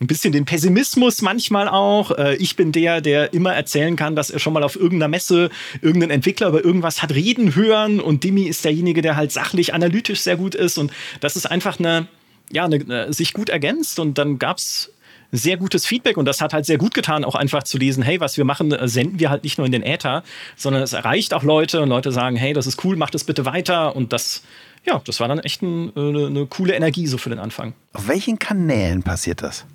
ein 0.02 0.08
bisschen 0.08 0.34
den 0.34 0.46
Pessimismus 0.46 1.22
manchmal 1.22 1.70
auch. 1.70 2.12
Äh, 2.12 2.36
ich 2.36 2.56
bin 2.56 2.72
der, 2.72 3.02
der 3.02 3.34
immer 3.34 3.54
erzählen 3.54 3.96
kann, 3.96 4.16
dass 4.16 4.30
er 4.30 4.40
schon 4.40 4.54
mal 4.54 4.64
auf 4.64 4.76
irgendeiner 4.76 5.08
Messe 5.08 5.50
irgendeinen 5.82 6.12
Entwickler 6.12 6.50
über 6.50 6.64
irgendwas 6.64 7.02
hat 7.02 7.14
reden 7.14 7.56
hören 7.56 8.00
und 8.00 8.24
Dimi 8.24 8.44
ist 8.44 8.66
derjenige, 8.66 9.02
der 9.02 9.16
halt 9.16 9.32
sachlich, 9.32 9.74
analytisch 9.74 10.22
sehr 10.22 10.36
gut 10.36 10.54
ist 10.54 10.78
und 10.78 10.92
das 11.22 11.36
ist 11.36 11.46
einfach 11.46 11.80
eine, 11.80 12.08
ja, 12.52 12.66
eine, 12.66 12.76
eine, 12.76 13.14
sich 13.14 13.34
gut 13.34 13.50
ergänzt 13.50 14.00
und 14.00 14.18
dann 14.18 14.38
gab 14.38 14.58
es 14.58 14.92
sehr 15.32 15.58
gutes 15.58 15.86
Feedback 15.86 16.18
und 16.18 16.26
das 16.26 16.42
hat 16.42 16.54
halt 16.54 16.66
sehr 16.66 16.78
gut 16.78 16.94
getan, 16.94 17.24
auch 17.24 17.36
einfach 17.36 17.64
zu 17.64 17.78
lesen, 17.78 18.04
hey, 18.04 18.20
was 18.20 18.38
wir 18.38 18.46
machen, 18.46 18.72
äh, 18.74 18.88
senden 18.90 19.20
wir 19.20 19.30
halt 19.30 19.44
nicht 19.44 19.58
nur 19.58 19.66
in 19.66 19.72
den 19.72 19.84
Äther, 19.84 20.24
sondern 20.58 20.84
es 20.84 20.92
erreicht 20.92 21.34
auch 21.34 21.44
Leute 21.44 21.82
und 21.82 21.90
Leute 21.90 22.12
sagen, 22.12 22.36
hey, 22.36 22.52
das 22.52 22.68
ist 22.68 22.84
cool, 22.84 22.98
macht 22.98 23.16
es 23.16 23.24
bitte 23.24 23.46
weiter 23.46 23.96
und 23.96 24.12
das, 24.12 24.44
ja, 24.86 25.02
das 25.06 25.22
war 25.22 25.30
dann 25.30 25.40
echt 25.40 25.62
ein, 25.62 25.94
eine, 25.96 26.28
eine 26.28 26.46
coole 26.48 26.74
Energie 26.74 27.08
so 27.08 27.18
für 27.18 27.30
den 27.30 27.40
Anfang. 27.40 27.74
Auf 27.94 28.10
welchen 28.10 28.40
Kanälen 28.40 29.02
passiert 29.02 29.42
das? 29.42 29.66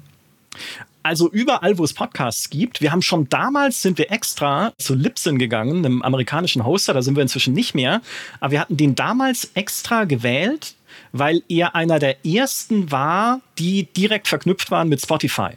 Also 1.02 1.30
überall, 1.30 1.78
wo 1.78 1.84
es 1.84 1.94
Podcasts 1.94 2.50
gibt. 2.50 2.82
Wir 2.82 2.92
haben 2.92 3.02
schon 3.02 3.28
damals 3.28 3.80
sind 3.80 3.96
wir 3.96 4.10
extra 4.10 4.72
zu 4.78 4.94
Libsyn 4.94 5.38
gegangen, 5.38 5.84
einem 5.84 6.02
amerikanischen 6.02 6.66
Hoster. 6.66 6.92
Da 6.92 7.02
sind 7.02 7.16
wir 7.16 7.22
inzwischen 7.22 7.54
nicht 7.54 7.74
mehr. 7.74 8.02
Aber 8.38 8.52
wir 8.52 8.60
hatten 8.60 8.76
den 8.76 8.94
damals 8.94 9.50
extra 9.54 10.04
gewählt, 10.04 10.74
weil 11.12 11.42
er 11.48 11.74
einer 11.74 11.98
der 11.98 12.24
ersten 12.26 12.90
war, 12.90 13.40
die 13.58 13.84
direkt 13.84 14.28
verknüpft 14.28 14.70
waren 14.70 14.88
mit 14.88 15.00
Spotify. 15.00 15.52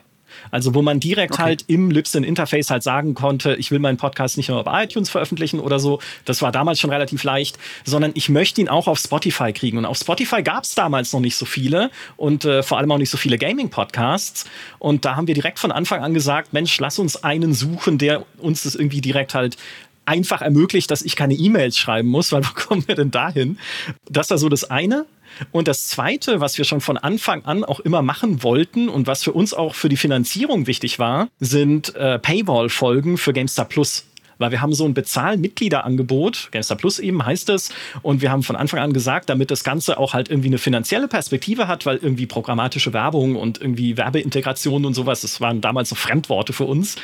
Also 0.52 0.74
wo 0.74 0.82
man 0.82 1.00
direkt 1.00 1.34
okay. 1.34 1.44
halt 1.44 1.66
im 1.68 1.92
Libsyn-Interface 1.92 2.70
halt 2.70 2.84
sagen 2.84 3.14
konnte, 3.14 3.56
ich 3.56 3.72
will 3.72 3.80
meinen 3.80 3.98
Podcast 3.98 4.38
nicht 4.38 4.50
nur 4.50 4.60
auf 4.60 4.68
iTunes 4.70 5.10
veröffentlichen 5.10 5.60
oder 5.60 5.80
so, 5.80 6.00
das 6.26 6.42
war 6.42 6.52
damals 6.52 6.80
schon 6.80 6.90
relativ 6.92 7.24
leicht, 7.24 7.58
sondern 7.84 8.12
ich 8.14 8.30
möchte 8.30 8.62
ihn 8.62 8.70
auch 8.70 8.88
auf 8.88 9.00
Spotify 9.00 9.54
kriegen. 9.54 9.78
Und 9.78 9.86
auf 9.86 9.98
Spotify 9.98 10.44
gab 10.44 10.64
es 10.64 10.76
damals 10.76 11.14
noch 11.14 11.20
nicht 11.20 11.36
so 11.36 11.46
viele 11.46 11.92
und 12.18 12.46
äh, 12.46 12.64
vor 12.64 12.78
allem 12.78 12.92
auch 12.92 12.98
nicht 12.98 13.10
so 13.10 13.18
viele 13.18 13.38
Gaming-Podcasts. 13.38 14.46
Und 14.80 15.06
da 15.06 15.16
haben 15.16 15.28
wir 15.28 15.36
direkt 15.36 15.60
von 15.60 15.72
Anfang 15.72 16.04
an 16.04 16.14
gesagt, 16.14 16.54
Mensch, 16.54 16.80
lass 16.80 17.00
uns 17.00 17.24
einen 17.24 17.54
suchen, 17.54 17.98
der 17.98 18.26
uns 18.40 18.64
das 18.64 18.76
irgendwie 18.76 19.02
direkt 19.02 19.34
halt 19.34 19.58
einfach 20.06 20.42
ermöglicht, 20.42 20.92
dass 20.92 21.02
ich 21.02 21.16
keine 21.16 21.34
E-Mails 21.34 21.78
schreiben 21.78 22.10
muss, 22.10 22.32
weil 22.32 22.44
wo 22.46 22.54
kommen 22.54 22.88
wir 22.88 22.96
denn 22.96 23.12
dahin? 23.12 23.58
Das 24.10 24.30
war 24.30 24.38
so 24.38 24.50
das 24.50 24.70
eine. 24.70 25.06
Und 25.52 25.68
das 25.68 25.88
Zweite, 25.88 26.40
was 26.40 26.58
wir 26.58 26.66
schon 26.66 26.82
von 26.82 26.98
Anfang 26.98 27.46
an 27.46 27.64
auch 27.64 27.80
immer 27.80 28.02
machen 28.02 28.44
wollten 28.44 28.90
und 28.90 29.08
was 29.08 29.24
für 29.24 29.34
uns 29.34 29.54
auch 29.54 29.76
für 29.76 29.90
die 29.90 29.98
Finanzierung 29.98 30.68
wichtig 30.68 31.00
war, 31.00 31.30
sind 31.40 31.96
äh, 31.96 32.20
Paywall-Folgen 32.20 33.18
für 33.18 33.34
GameStar 33.34 33.66
Plus 33.66 34.06
weil 34.44 34.52
wir 34.52 34.62
haben 34.62 34.74
so 34.74 34.86
ein 34.86 34.94
Bezahl-Mitgliederangebot, 34.94 36.50
GameStar 36.52 36.78
Plus 36.78 37.00
eben 37.00 37.26
heißt 37.26 37.50
es, 37.50 37.70
und 38.02 38.22
wir 38.22 38.32
haben 38.32 38.44
von 38.44 38.56
Anfang 38.56 38.80
an 38.80 38.94
gesagt, 38.94 39.30
damit 39.30 39.52
das 39.52 39.64
Ganze 39.64 39.98
auch 39.98 40.14
halt 40.14 40.30
irgendwie 40.30 40.50
eine 40.50 40.58
finanzielle 40.58 41.08
Perspektive 41.08 41.68
hat, 41.68 41.86
weil 41.86 41.98
irgendwie 41.98 42.26
programmatische 42.26 42.94
Werbung 42.94 43.36
und 43.36 43.62
irgendwie 43.62 43.98
Werbeintegration 43.98 44.86
und 44.86 44.94
sowas, 44.94 45.22
das 45.22 45.40
waren 45.42 45.62
damals 45.62 45.90
so 45.90 45.96
Fremdworte 45.96 46.54
für 46.54 46.66
uns. 46.66 46.98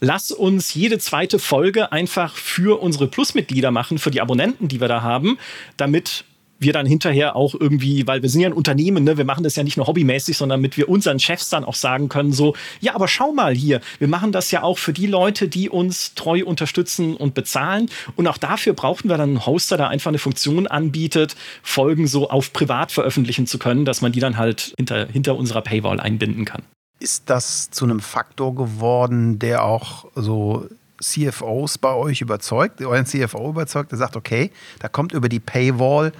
Lass 0.00 0.30
uns 0.30 0.74
jede 0.74 0.98
zweite 0.98 1.38
Folge 1.38 1.92
einfach 1.92 2.36
für 2.36 2.80
unsere 2.80 3.08
Plus-Mitglieder 3.08 3.70
machen, 3.70 3.98
für 3.98 4.10
die 4.10 4.20
Abonnenten, 4.20 4.68
die 4.68 4.80
wir 4.80 4.88
da 4.88 5.02
haben, 5.02 5.38
damit 5.76 6.24
wir 6.64 6.72
dann 6.72 6.86
hinterher 6.86 7.36
auch 7.36 7.54
irgendwie, 7.54 8.06
weil 8.08 8.22
wir 8.22 8.28
sind 8.28 8.40
ja 8.40 8.48
ein 8.48 8.52
Unternehmen, 8.52 9.04
ne, 9.04 9.16
wir 9.16 9.24
machen 9.24 9.44
das 9.44 9.54
ja 9.54 9.62
nicht 9.62 9.76
nur 9.76 9.86
hobbymäßig, 9.86 10.36
sondern 10.36 10.58
damit 10.58 10.76
wir 10.76 10.88
unseren 10.88 11.20
Chefs 11.20 11.48
dann 11.50 11.64
auch 11.64 11.76
sagen 11.76 12.08
können, 12.08 12.32
so, 12.32 12.56
ja, 12.80 12.96
aber 12.96 13.06
schau 13.06 13.32
mal 13.32 13.54
hier, 13.54 13.80
wir 14.00 14.08
machen 14.08 14.32
das 14.32 14.50
ja 14.50 14.64
auch 14.64 14.78
für 14.78 14.92
die 14.92 15.06
Leute, 15.06 15.46
die 15.46 15.70
uns 15.70 16.14
treu 16.14 16.42
unterstützen 16.44 17.16
und 17.16 17.34
bezahlen. 17.34 17.88
Und 18.16 18.26
auch 18.26 18.38
dafür 18.38 18.72
brauchen 18.72 19.08
wir 19.08 19.16
dann 19.16 19.30
einen 19.30 19.46
Hoster, 19.46 19.76
der 19.76 19.88
einfach 19.88 20.08
eine 20.08 20.18
Funktion 20.18 20.66
anbietet, 20.66 21.36
Folgen 21.62 22.08
so 22.08 22.30
auf 22.30 22.52
privat 22.52 22.90
veröffentlichen 22.90 23.46
zu 23.46 23.58
können, 23.58 23.84
dass 23.84 24.00
man 24.00 24.10
die 24.10 24.20
dann 24.20 24.36
halt 24.36 24.74
hinter, 24.76 25.06
hinter 25.06 25.36
unserer 25.36 25.62
Paywall 25.62 26.00
einbinden 26.00 26.44
kann. 26.44 26.62
Ist 26.98 27.28
das 27.28 27.70
zu 27.70 27.84
einem 27.84 28.00
Faktor 28.00 28.54
geworden, 28.54 29.38
der 29.38 29.64
auch 29.64 30.06
so 30.14 30.68
CFOs 31.00 31.78
bei 31.78 31.92
euch 31.92 32.20
überzeugt, 32.20 32.80
euren 32.80 33.04
CFO 33.04 33.50
überzeugt, 33.50 33.90
der 33.90 33.98
sagt, 33.98 34.16
okay, 34.16 34.50
da 34.78 34.88
kommt 34.88 35.12
über 35.12 35.28
die 35.28 35.40
Paywall 35.40 36.12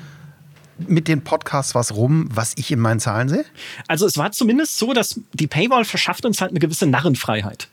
mit 0.78 1.08
den 1.08 1.22
Podcasts 1.22 1.74
was 1.74 1.94
rum, 1.94 2.28
was 2.32 2.54
ich 2.56 2.70
in 2.70 2.80
meinen 2.80 3.00
Zahlen 3.00 3.28
sehe? 3.28 3.44
Also 3.88 4.06
es 4.06 4.16
war 4.16 4.32
zumindest 4.32 4.78
so, 4.78 4.92
dass 4.92 5.20
die 5.32 5.46
Paywall 5.46 5.84
verschafft 5.84 6.24
uns 6.24 6.40
halt 6.40 6.50
eine 6.50 6.60
gewisse 6.60 6.86
Narrenfreiheit. 6.86 7.68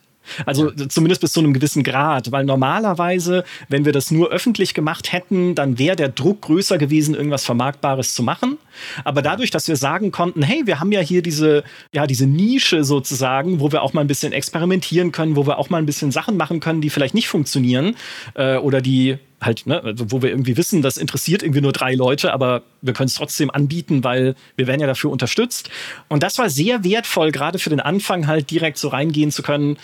Also 0.46 0.72
zumindest 0.72 1.22
bis 1.22 1.34
zu 1.34 1.40
einem 1.40 1.54
gewissen 1.54 1.84
Grad, 1.84 2.32
weil 2.32 2.46
normalerweise, 2.46 3.44
wenn 3.70 3.86
wir 3.86 3.92
das 3.92 4.12
nur 4.12 4.30
öffentlich 4.30 4.74
gemacht 4.74 5.12
hätten, 5.12 5.56
dann 5.56 5.80
wäre 5.80 5.96
der 5.96 6.10
Druck 6.10 6.42
größer 6.42 6.78
gewesen, 6.78 7.16
irgendwas 7.16 7.44
Vermarktbares 7.44 8.14
zu 8.14 8.24
machen. 8.24 8.58
Aber 9.04 9.22
dadurch, 9.22 9.50
dass 9.50 9.68
wir 9.68 9.76
sagen 9.76 10.12
konnten, 10.12 10.44
hey, 10.44 10.62
wir 10.66 10.80
haben 10.80 10.92
ja 10.92 11.02
hier 11.02 11.22
diese, 11.22 11.64
ja, 11.94 12.08
diese 12.08 12.28
Nische 12.28 12.84
sozusagen, 12.84 13.60
wo 13.60 13.72
wir 13.72 13.82
auch 13.82 13.94
mal 13.94 14.02
ein 14.02 14.08
bisschen 14.08 14.32
experimentieren 14.32 15.12
können, 15.12 15.36
wo 15.36 15.48
wir 15.48 15.58
auch 15.58 15.70
mal 15.70 15.80
ein 15.80 15.86
bisschen 15.86 16.12
Sachen 16.12 16.38
machen 16.38 16.60
können, 16.60 16.82
die 16.82 16.90
vielleicht 16.90 17.16
nicht 17.16 17.28
funktionieren 17.28 17.96
äh, 18.36 18.58
oder 18.58 18.82
die 18.82 19.18
halt, 19.42 19.66
ne, 19.66 19.84
also 19.84 20.12
wo 20.12 20.22
wir 20.22 20.30
irgendwie 20.30 20.56
wissen, 20.56 20.82
das 20.82 20.98
interessiert 20.98 21.42
irgendwie 21.42 21.62
nur 21.62 21.72
drei 21.72 21.96
Leute, 21.96 22.32
aber 22.32 22.62
wir 22.82 22.94
können 22.94 23.08
es 23.08 23.16
trotzdem 23.16 23.50
anbieten, 23.50 24.04
weil 24.04 24.36
wir 24.56 24.68
werden 24.68 24.80
ja 24.80 24.88
dafür 24.88 25.10
unterstützt. 25.10 25.70
Und 26.08 26.24
das 26.24 26.38
war 26.38 26.50
sehr 26.50 26.84
wertvoll, 26.84 27.32
gerade 27.32 27.58
für 27.58 27.72
den 27.72 27.80
Anfang 27.80 28.28
halt 28.28 28.52
direkt 28.52 28.78
so 28.78 28.90
reingehen 28.90 29.32
zu 29.32 29.42
können 29.42 29.78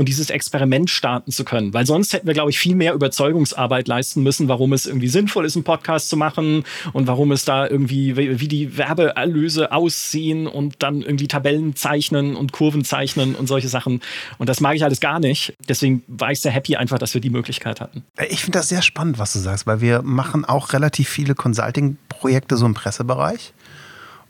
und 0.00 0.08
dieses 0.08 0.30
Experiment 0.30 0.88
starten 0.88 1.30
zu 1.30 1.44
können. 1.44 1.74
Weil 1.74 1.84
sonst 1.84 2.14
hätten 2.14 2.26
wir, 2.26 2.32
glaube 2.32 2.48
ich, 2.48 2.58
viel 2.58 2.74
mehr 2.74 2.94
Überzeugungsarbeit 2.94 3.86
leisten 3.86 4.22
müssen, 4.22 4.48
warum 4.48 4.72
es 4.72 4.86
irgendwie 4.86 5.08
sinnvoll 5.08 5.44
ist, 5.44 5.56
einen 5.56 5.64
Podcast 5.64 6.08
zu 6.08 6.16
machen 6.16 6.64
und 6.94 7.06
warum 7.06 7.32
es 7.32 7.44
da 7.44 7.66
irgendwie, 7.66 8.16
wie 8.16 8.48
die 8.48 8.78
Werbeerlöse 8.78 9.72
aussehen 9.72 10.46
und 10.46 10.76
dann 10.78 11.02
irgendwie 11.02 11.28
Tabellen 11.28 11.76
zeichnen 11.76 12.34
und 12.34 12.52
Kurven 12.52 12.82
zeichnen 12.82 13.34
und 13.34 13.46
solche 13.46 13.68
Sachen. 13.68 14.00
Und 14.38 14.48
das 14.48 14.60
mag 14.60 14.74
ich 14.74 14.84
alles 14.84 15.00
gar 15.00 15.20
nicht. 15.20 15.52
Deswegen 15.68 16.02
war 16.08 16.32
ich 16.32 16.40
sehr 16.40 16.52
happy 16.52 16.76
einfach, 16.76 16.96
dass 16.96 17.12
wir 17.12 17.20
die 17.20 17.28
Möglichkeit 17.28 17.82
hatten. 17.82 18.02
Ich 18.30 18.40
finde 18.40 18.58
das 18.58 18.70
sehr 18.70 18.80
spannend, 18.80 19.18
was 19.18 19.34
du 19.34 19.38
sagst, 19.38 19.66
weil 19.66 19.82
wir 19.82 20.00
machen 20.00 20.46
auch 20.46 20.72
relativ 20.72 21.10
viele 21.10 21.34
Consulting-Projekte 21.34 22.56
so 22.56 22.64
im 22.64 22.72
Pressebereich. 22.72 23.52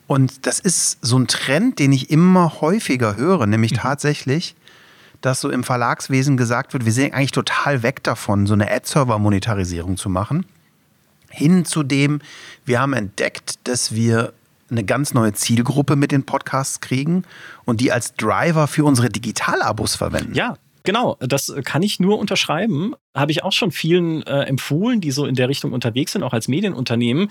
Und 0.09 0.45
das 0.47 0.59
ist 0.59 0.99
so 1.03 1.17
ein 1.17 1.29
Trend, 1.29 1.79
den 1.79 1.93
ich 1.93 2.11
immer 2.11 2.61
häufiger 2.61 3.15
höre, 3.15 3.47
nämlich 3.47 3.71
mhm. 3.71 3.77
tatsächlich, 3.77 4.57
dass 5.21 5.41
so 5.41 5.51
im 5.51 5.65
Verlagswesen 5.65 6.37
gesagt 6.37 6.73
wird, 6.73 6.85
wir 6.85 6.93
sind 6.93 7.15
eigentlich 7.15 7.33
total 7.33 7.83
weg 7.83 8.03
davon, 8.03 8.47
so 8.47 8.55
eine 8.55 8.71
Ad-Server-Monetarisierung 8.71 9.97
zu 9.97 10.09
machen. 10.09 10.47
Hin 11.29 11.65
zu 11.65 11.83
dem, 11.83 12.21
wir 12.65 12.81
haben 12.81 12.93
entdeckt, 12.93 13.55
dass 13.65 13.95
wir 13.95 14.33
eine 14.71 14.85
ganz 14.85 15.15
neue 15.15 15.33
Zielgruppe 15.33 15.97
mit 15.97 16.13
den 16.13 16.25
Podcasts 16.25 16.81
kriegen 16.81 17.25
und 17.65 17.81
die 17.81 17.93
als 17.93 18.15
Driver 18.15 18.67
für 18.67 18.85
unsere 18.85 19.09
Digitalabos 19.09 19.97
verwenden. 19.97 20.35
Ja, 20.35 20.57
Genau, 20.83 21.19
das 21.21 21.55
kann 21.65 21.83
ich 21.83 22.01
nur 22.01 22.19
unterschreiben. 22.19 22.95
Habe 23.15 23.33
ich 23.33 23.45
auch 23.45 23.53
schon 23.53 23.71
vielen 23.71 24.23
äh, 24.23 24.45
empfohlen, 24.45 25.01
die 25.01 25.11
so 25.11 25.27
in 25.27 25.35
der 25.35 25.49
Richtung 25.49 25.73
unterwegs 25.73 26.13
sind, 26.13 26.23
auch 26.23 26.33
als 26.33 26.49
Medienunternehmen, 26.49 27.31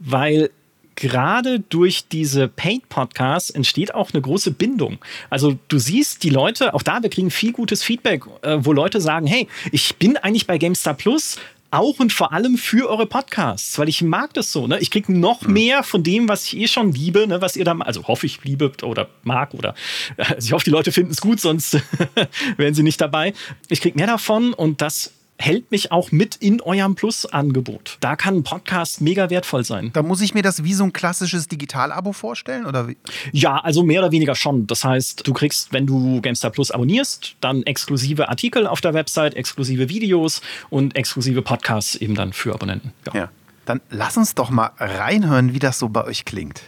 weil 0.00 0.50
gerade 0.98 1.60
durch 1.60 2.08
diese 2.08 2.48
Paid-Podcasts 2.48 3.50
entsteht 3.50 3.94
auch 3.94 4.12
eine 4.12 4.20
große 4.20 4.50
Bindung. 4.50 4.98
Also 5.30 5.56
du 5.68 5.78
siehst 5.78 6.24
die 6.24 6.30
Leute, 6.30 6.74
auch 6.74 6.82
da, 6.82 7.02
wir 7.02 7.10
kriegen 7.10 7.30
viel 7.30 7.52
gutes 7.52 7.82
Feedback, 7.84 8.24
äh, 8.42 8.58
wo 8.60 8.72
Leute 8.72 9.00
sagen, 9.00 9.26
hey, 9.26 9.46
ich 9.70 9.96
bin 9.96 10.16
eigentlich 10.16 10.46
bei 10.46 10.58
GameStar 10.58 10.94
Plus, 10.94 11.36
auch 11.70 11.98
und 11.98 12.12
vor 12.12 12.32
allem 12.32 12.56
für 12.56 12.88
eure 12.88 13.06
Podcasts, 13.06 13.78
weil 13.78 13.88
ich 13.88 14.02
mag 14.02 14.32
das 14.34 14.50
so. 14.52 14.66
Ne? 14.66 14.78
Ich 14.80 14.90
kriege 14.90 15.12
noch 15.12 15.42
mhm. 15.42 15.52
mehr 15.52 15.82
von 15.82 16.02
dem, 16.02 16.28
was 16.28 16.44
ich 16.44 16.56
eh 16.56 16.66
schon 16.66 16.92
liebe, 16.92 17.26
ne? 17.26 17.40
was 17.40 17.56
ihr 17.56 17.64
da, 17.64 17.76
also 17.78 18.08
hoffe 18.08 18.26
ich 18.26 18.42
liebe 18.42 18.72
oder 18.82 19.08
mag 19.22 19.54
oder 19.54 19.74
also 20.16 20.46
ich 20.46 20.52
hoffe, 20.52 20.64
die 20.64 20.70
Leute 20.70 20.92
finden 20.92 21.12
es 21.12 21.20
gut, 21.20 21.40
sonst 21.40 21.78
wären 22.56 22.74
sie 22.74 22.82
nicht 22.82 23.00
dabei. 23.00 23.34
Ich 23.68 23.80
kriege 23.80 23.96
mehr 23.96 24.06
davon 24.06 24.54
und 24.54 24.80
das 24.80 25.12
hält 25.38 25.70
mich 25.70 25.92
auch 25.92 26.12
mit 26.12 26.36
in 26.36 26.60
eurem 26.60 26.94
Plus-Angebot. 26.94 27.96
Da 28.00 28.16
kann 28.16 28.36
ein 28.38 28.42
Podcast 28.42 29.00
mega 29.00 29.30
wertvoll 29.30 29.64
sein. 29.64 29.90
Da 29.92 30.02
muss 30.02 30.20
ich 30.20 30.34
mir 30.34 30.42
das 30.42 30.64
wie 30.64 30.74
so 30.74 30.84
ein 30.84 30.92
klassisches 30.92 31.48
Digital-Abo 31.48 32.12
vorstellen? 32.12 32.66
Oder 32.66 32.88
wie? 32.88 32.96
Ja, 33.32 33.56
also 33.58 33.84
mehr 33.84 34.00
oder 34.00 34.12
weniger 34.12 34.34
schon. 34.34 34.66
Das 34.66 34.84
heißt, 34.84 35.26
du 35.26 35.32
kriegst, 35.32 35.72
wenn 35.72 35.86
du 35.86 36.20
GameStar 36.20 36.50
Plus 36.50 36.70
abonnierst, 36.70 37.36
dann 37.40 37.62
exklusive 37.62 38.28
Artikel 38.28 38.66
auf 38.66 38.80
der 38.80 38.94
Website, 38.94 39.34
exklusive 39.34 39.88
Videos 39.88 40.42
und 40.70 40.96
exklusive 40.96 41.42
Podcasts 41.42 41.94
eben 41.94 42.14
dann 42.14 42.32
für 42.32 42.52
Abonnenten. 42.52 42.92
Ja. 43.06 43.20
ja. 43.20 43.28
Dann 43.64 43.80
lass 43.90 44.16
uns 44.16 44.34
doch 44.34 44.50
mal 44.50 44.70
reinhören, 44.78 45.54
wie 45.54 45.58
das 45.58 45.78
so 45.78 45.88
bei 45.88 46.04
euch 46.04 46.24
klingt. 46.24 46.62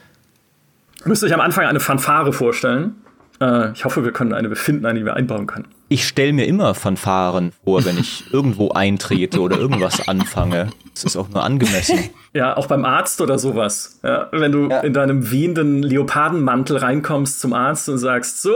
Müsst 1.05 1.25
euch 1.25 1.33
am 1.33 1.41
Anfang 1.41 1.67
eine 1.67 1.81
Fanfare 1.81 2.33
vorstellen. 2.33 2.95
Äh, 3.41 3.73
ich 3.73 3.85
hoffe, 3.85 4.05
wir 4.05 4.13
können 4.13 4.33
eine 4.33 4.49
befinden, 4.49 4.87
eine, 4.87 4.99
die 5.01 5.05
wir 5.05 5.15
einbauen 5.15 5.47
können. 5.47 5.67
Ich 5.89 6.07
stelle 6.07 6.33
mir 6.33 6.47
immer 6.47 6.75
Fanfaren 6.75 7.53
vor, 7.65 7.85
wenn 7.85 7.99
ich 7.99 8.25
irgendwo 8.33 8.71
eintrete 8.71 9.41
oder 9.41 9.59
irgendwas 9.59 10.07
anfange. 10.09 10.69
Das 10.95 11.05
ist 11.05 11.17
auch 11.17 11.29
nur 11.29 11.43
angemessen. 11.43 11.99
Ja, 12.33 12.57
auch 12.57 12.67
beim 12.67 12.85
Arzt 12.85 13.21
oder 13.21 13.39
sowas. 13.39 13.99
Ja, 14.05 14.29
wenn 14.31 14.53
du 14.53 14.69
ja. 14.69 14.81
in 14.81 14.93
deinem 14.93 15.31
wehenden 15.31 15.83
Leopardenmantel 15.83 16.77
reinkommst 16.77 17.41
zum 17.41 17.53
Arzt 17.53 17.89
und 17.89 17.99
sagst, 17.99 18.43
so. 18.43 18.55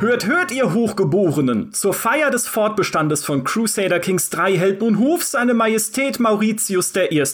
Hört, 0.00 0.26
hört, 0.26 0.52
ihr 0.52 0.74
Hochgeborenen! 0.74 1.72
Zur 1.72 1.92
Feier 1.92 2.30
des 2.30 2.46
Fortbestandes 2.46 3.24
von 3.24 3.42
Crusader 3.42 3.98
Kings 3.98 4.30
3 4.30 4.56
hält 4.56 4.80
nun 4.80 5.00
Hof 5.00 5.24
seine 5.24 5.54
Majestät 5.54 6.20
Mauritius 6.20 6.92
I., 6.94 7.24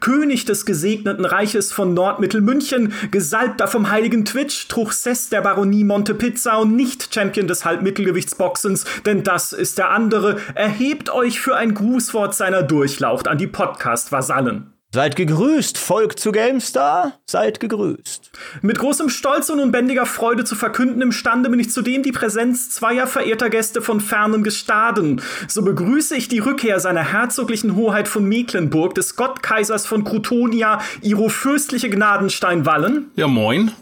König 0.00 0.46
des 0.46 0.64
gesegneten 0.64 1.26
Reiches 1.26 1.74
von 1.74 1.92
Nordmittelmünchen, 1.92 2.94
Gesalbter 3.10 3.68
vom 3.68 3.90
heiligen 3.90 4.24
Twitch, 4.24 4.66
Truchsess 4.68 5.28
der 5.28 5.42
Baronie 5.42 5.84
Montepizza 5.84 6.56
und 6.56 6.74
nicht 6.74 7.12
Champion 7.14 7.48
des 7.48 7.66
Halbmittelgewichtsboxens, 7.66 8.86
denn 9.04 9.22
das 9.22 9.52
ist 9.52 9.76
der 9.76 9.90
andere, 9.90 10.38
erhebt 10.54 11.10
euch 11.10 11.38
für 11.38 11.54
ein 11.56 11.74
Grußwort 11.74 12.34
seiner 12.34 12.62
Durchlaucht 12.62 13.28
an 13.28 13.36
die 13.36 13.46
Podcast-Vasallen. 13.46 14.75
Seid 14.94 15.16
gegrüßt, 15.16 15.76
Volk 15.76 16.18
zu 16.18 16.30
GameStar, 16.32 17.18
seid 17.26 17.60
gegrüßt. 17.60 18.30
Mit 18.62 18.78
großem 18.78 19.10
Stolz 19.10 19.50
und 19.50 19.58
unbändiger 19.58 20.06
Freude 20.06 20.44
zu 20.44 20.54
verkünden 20.54 21.02
imstande 21.02 21.50
bin 21.50 21.58
ich 21.58 21.70
zudem 21.70 22.02
die 22.02 22.12
Präsenz 22.12 22.70
zweier 22.70 23.06
verehrter 23.06 23.50
Gäste 23.50 23.82
von 23.82 24.00
fernen 24.00 24.44
Gestaden. 24.44 25.20
So 25.48 25.62
begrüße 25.62 26.16
ich 26.16 26.28
die 26.28 26.38
Rückkehr 26.38 26.78
seiner 26.78 27.12
herzoglichen 27.12 27.74
Hoheit 27.74 28.06
von 28.06 28.26
Mecklenburg, 28.26 28.94
des 28.94 29.16
Gottkaisers 29.16 29.86
von 29.86 30.04
Krutonia, 30.04 30.80
ihro 31.02 31.28
fürstliche 31.28 31.90
Gnadensteinwallen. 31.90 33.10
Ja, 33.16 33.26
moin. 33.26 33.72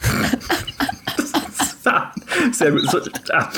Sehr 2.52 2.72
gut. 2.72 2.90
So, 2.90 2.98
ah. 3.32 3.48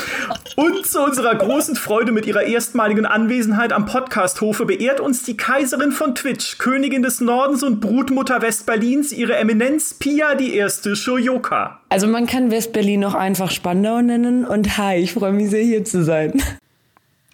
Und 0.56 0.86
zu 0.86 1.02
unserer 1.02 1.34
großen 1.34 1.76
Freude 1.76 2.12
mit 2.12 2.26
ihrer 2.26 2.42
erstmaligen 2.42 3.06
Anwesenheit 3.06 3.72
am 3.72 3.86
Podcasthofe 3.86 4.66
beehrt 4.66 5.00
uns 5.00 5.22
die 5.22 5.36
Kaiserin 5.36 5.92
von 5.92 6.14
Twitch, 6.14 6.58
Königin 6.58 7.02
des 7.02 7.20
Nordens 7.20 7.62
und 7.62 7.80
Brutmutter 7.80 8.42
Westberlins, 8.42 9.12
ihre 9.12 9.36
Eminenz 9.36 9.94
Pia 9.94 10.34
die 10.34 10.54
erste 10.54 10.96
Shoyoka. 10.96 11.80
Also 11.88 12.06
man 12.06 12.26
kann 12.26 12.50
Westberlin 12.50 13.00
noch 13.00 13.14
einfach 13.14 13.50
Spandau 13.50 14.02
nennen 14.02 14.44
und 14.44 14.78
hi, 14.78 14.96
ich 14.96 15.12
freue 15.12 15.32
mich 15.32 15.50
sehr 15.50 15.64
hier 15.64 15.84
zu 15.84 16.04
sein. 16.04 16.42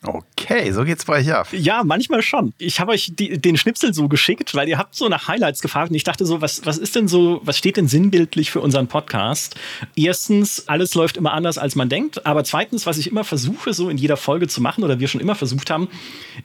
Okay, 0.07 0.71
so 0.73 0.85
geht's 0.85 1.07
bei 1.07 1.21
euch 1.21 1.33
ab. 1.33 1.49
Ja, 1.53 1.83
manchmal 1.83 2.21
schon. 2.21 2.53
Ich 2.59 2.79
habe 2.79 2.93
euch 2.93 3.13
die, 3.15 3.39
den 3.39 3.57
Schnipsel 3.57 3.95
so 3.95 4.09
geschickt, 4.09 4.55
weil 4.55 4.69
ihr 4.69 4.77
habt 4.77 4.95
so 4.95 5.09
nach 5.09 5.29
Highlights 5.29 5.63
gefragt 5.63 5.91
und 5.91 5.97
ich 5.97 6.05
dachte 6.05 6.27
so, 6.27 6.43
was, 6.43 6.67
was 6.67 6.77
ist 6.77 6.95
denn 6.95 7.09
so, 7.09 7.41
was 7.45 7.57
steht 7.57 7.79
denn 7.79 7.89
sinnbildlich 7.89 8.51
für 8.51 8.61
unseren 8.61 8.87
Podcast? 8.87 9.57
Erstens, 9.97 10.69
alles 10.69 10.95
läuft 10.95 11.17
immer 11.17 11.33
anders, 11.33 11.57
als 11.57 11.75
man 11.75 11.89
denkt. 11.89 12.27
Aber 12.27 12.45
zweitens, 12.45 12.85
was 12.85 12.99
ich 12.99 13.11
immer 13.11 13.25
versuche, 13.25 13.73
so 13.73 13.89
in 13.89 13.97
jeder 13.97 14.19
Folge 14.19 14.47
zu 14.47 14.61
machen 14.61 14.85
oder 14.85 15.01
wir 15.01 15.09
schon 15.09 15.23
immer 15.23 15.35
versucht 15.35 15.71
haben, 15.71 15.89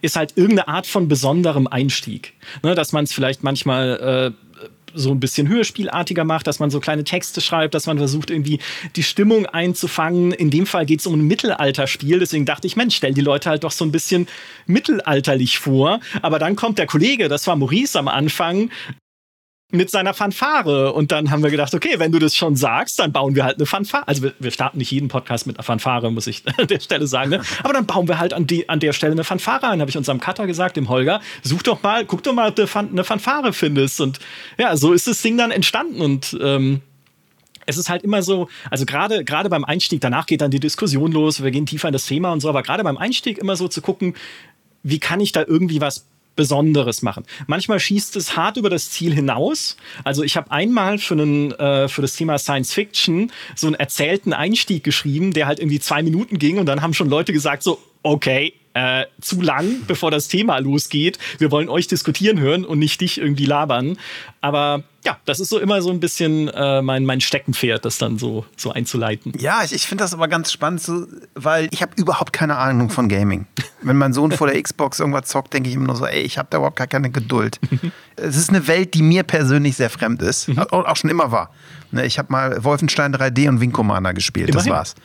ist 0.02 0.16
halt 0.16 0.38
irgendeine 0.38 0.70
Art 0.70 0.88
von 0.88 1.10
besonderem 1.10 1.68
Einstieg. 1.68 2.34
Ne, 2.64 2.76
dass 2.76 2.94
man 2.94 3.04
es 3.04 3.14
vielleicht 3.14 3.44
manchmal 3.44 4.34
äh, 4.34 4.49
so 4.94 5.12
ein 5.12 5.20
bisschen 5.20 5.48
hörspielartiger 5.48 6.24
macht, 6.24 6.48
dass 6.48 6.60
man 6.60 6.70
so 6.70 6.80
kleine 6.80 7.04
Texte 7.04 7.42
schreibt, 7.42 7.74
dass 7.74 7.86
man 7.86 7.98
versucht, 7.98 8.30
irgendwie 8.30 8.60
die 8.96 9.04
Stimmung 9.04 9.46
einzufangen. 9.46 10.32
In 10.32 10.50
dem 10.50 10.66
Fall 10.66 10.86
geht 10.86 11.00
es 11.00 11.08
um 11.08 11.16
ein 11.16 11.28
Mittelalterspiel, 11.28 12.20
deswegen 12.20 12.46
dachte 12.46 12.68
ich, 12.68 12.76
Mensch, 12.76 12.96
stell 12.96 13.14
die 13.14 13.22
Leute 13.22 13.50
halt 13.50 13.64
doch 13.64 13.72
so 13.72 13.86
ein 13.86 13.92
bisschen 13.92 14.28
mittelalterlich 14.66 15.60
vor. 15.60 16.00
Aber 16.22 16.40
dann 16.40 16.56
kommt 16.56 16.78
der 16.78 16.88
Kollege, 16.88 17.28
das 17.28 17.48
war 17.48 17.56
Maurice 17.56 17.98
am 17.98 18.08
Anfang, 18.08 18.70
mit 19.72 19.92
seiner 19.92 20.14
Fanfare. 20.14 20.94
Und 20.94 21.12
dann 21.12 21.30
haben 21.30 21.44
wir 21.44 21.52
gedacht, 21.52 21.74
okay, 21.76 21.96
wenn 21.98 22.12
du 22.12 22.20
das 22.20 22.36
schon 22.36 22.56
sagst, 22.56 23.00
dann 23.00 23.12
bauen 23.12 23.36
wir 23.36 23.44
halt 23.44 23.58
eine 23.58 23.66
Fanfare. 23.66 24.08
Also 24.08 24.24
wir, 24.24 24.34
wir 24.40 24.52
starten 24.52 24.80
nicht 24.80 24.92
jeden 24.92 25.10
Podcast 25.10 25.46
mit 25.46 25.58
einer 25.58 25.64
Fanfare, 25.64 26.12
muss 26.12 26.28
ich 26.28 26.44
an 26.58 26.68
der 26.68 26.80
Stelle 26.80 27.06
sagen. 27.06 27.30
Ne? 27.30 27.42
Aber 27.64 27.74
dann 27.74 27.86
bauen 27.86 28.08
wir 28.08 28.20
halt 28.20 28.34
an, 28.34 28.48
die, 28.48 28.68
an 28.68 28.80
der 28.80 28.94
Stelle 28.94 29.12
eine 29.12 29.24
Fanfare 29.24 29.68
ein. 29.68 29.80
Habe 29.80 29.90
ich 29.90 29.98
unserem 29.98 30.20
Cutter 30.20 30.48
gesagt, 30.48 30.76
dem 30.76 30.90
Holger, 30.90 31.22
such 31.44 31.64
doch 31.64 31.84
mal, 31.84 32.06
guck 32.06 32.24
doch 32.24 32.34
mal, 32.34 32.50
ob 32.50 32.56
du 32.56 32.66
eine 32.74 33.04
Fanfare 33.04 33.54
findest. 33.54 34.02
Und 34.02 34.20
ja, 34.58 34.76
so 34.76 34.94
ist 34.94 35.08
das 35.08 35.22
Ding 35.22 35.38
dann 35.38 35.52
entstanden. 35.52 36.02
Und 36.02 36.36
ähm, 36.42 36.82
es 37.68 37.78
ist 37.78 37.90
halt 37.90 38.04
immer 38.04 38.24
so, 38.24 38.50
also 38.72 38.86
gerade 38.86 39.24
gerade 39.24 39.50
beim 39.50 39.64
Einstieg, 39.64 40.02
danach 40.02 40.26
geht 40.26 40.42
dann 40.42 40.50
die 40.50 40.60
Diskussion 40.60 41.12
los, 41.12 41.44
wir 41.44 41.52
gehen 41.52 41.68
tiefer 41.68 41.90
in 41.90 41.94
das 41.94 42.08
Thema 42.08 42.32
und 42.32 42.40
so, 42.40 42.50
aber 42.50 42.64
gerade 42.64 42.84
beim 42.84 42.98
Einstieg 42.98 43.38
immer 43.38 43.56
so 43.56 43.68
zu 43.68 43.82
gucken, 43.82 44.16
wie 44.82 45.00
kann 45.00 45.20
ich 45.20 45.32
da 45.32 45.44
irgendwie 45.46 45.80
was 45.82 46.08
Besonderes 46.40 47.02
machen. 47.02 47.26
Manchmal 47.48 47.82
schießt 47.82 48.16
es 48.16 48.38
hart 48.38 48.56
über 48.56 48.70
das 48.70 48.92
Ziel 48.92 49.14
hinaus. 49.14 49.76
Also 50.06 50.24
ich 50.24 50.38
habe 50.38 50.50
einmal 50.52 50.98
für, 50.98 51.16
einen, 51.16 51.52
äh, 51.52 51.90
für 51.90 52.02
das 52.02 52.16
Thema 52.16 52.38
Science 52.38 52.74
Fiction 52.74 53.30
so 53.58 53.68
einen 53.68 53.76
erzählten 53.76 54.32
Einstieg 54.32 54.86
geschrieben, 54.86 55.34
der 55.34 55.48
halt 55.48 55.60
irgendwie 55.60 55.82
zwei 55.82 56.02
Minuten 56.02 56.40
ging 56.40 56.58
und 56.58 56.66
dann 56.66 56.82
haben 56.82 56.94
schon 56.94 57.10
Leute 57.10 57.34
gesagt 57.34 57.62
so, 57.62 57.78
okay, 58.04 58.54
äh, 58.74 59.04
zu 59.20 59.42
lang, 59.42 59.82
bevor 59.86 60.12
das 60.12 60.30
Thema 60.30 60.60
losgeht. 60.60 61.20
Wir 61.40 61.52
wollen 61.52 61.68
euch 61.68 61.88
diskutieren 61.88 62.40
hören 62.40 62.64
und 62.64 62.80
nicht 62.80 63.02
dich 63.02 63.18
irgendwie 63.18 63.46
labern. 63.46 63.98
Aber 64.40 64.84
ja, 65.06 65.18
das 65.26 65.40
ist 65.40 65.50
so 65.50 65.60
immer 65.60 65.82
so 65.82 65.90
ein 65.90 66.00
bisschen 66.00 66.50
äh, 66.50 66.82
mein, 66.82 67.06
mein 67.06 67.22
Steckenpferd, 67.22 67.86
das 67.86 67.98
dann 67.98 68.18
so, 68.18 68.46
so 68.58 68.72
einzuleiten. 68.72 69.34
Ja, 69.38 69.64
ich, 69.64 69.74
ich 69.74 69.88
finde 69.88 70.04
das 70.04 70.14
aber 70.14 70.28
ganz 70.28 70.52
spannend, 70.52 70.82
so, 70.82 71.06
weil 71.36 71.68
ich 71.72 71.82
habe 71.82 71.94
überhaupt 71.96 72.34
keine 72.34 72.58
Ahnung 72.58 72.90
von 72.90 73.08
Gaming. 73.08 73.48
Wenn 73.82 73.98
mein 73.98 74.14
Sohn 74.14 74.32
vor 74.32 74.48
der 74.48 74.62
Xbox 74.62 75.00
irgendwas 75.00 75.28
zockt, 75.28 75.54
denke 75.54 75.70
ich 75.70 75.76
immer 75.76 75.88
nur 75.88 75.96
so, 75.96 76.06
ey, 76.06 76.22
ich 76.22 76.38
habe 76.38 76.48
da 76.52 76.58
überhaupt 76.58 76.76
gar 76.76 76.88
keine 76.88 77.10
Geduld. 77.10 77.60
es 78.18 78.36
ist 78.36 78.50
eine 78.50 78.68
Welt, 78.68 78.94
die 78.94 79.02
mir 79.02 79.24
persönlich 79.24 79.78
sehr 79.78 79.90
fremd 79.90 80.22
ist, 80.22 80.50
mhm. 80.50 80.60
auch, 80.60 80.86
auch 80.86 80.96
schon 80.96 81.10
immer 81.10 81.32
war. 81.32 81.52
Ne, 81.92 82.06
ich 82.06 82.20
habe 82.20 82.32
mal 82.32 82.64
Wolfenstein 82.64 83.16
3D 83.16 83.50
und 83.50 83.62
Wing 83.62 83.72
Commander 83.72 84.14
gespielt, 84.14 84.50
Immerhin. 84.50 84.74
das 84.74 84.96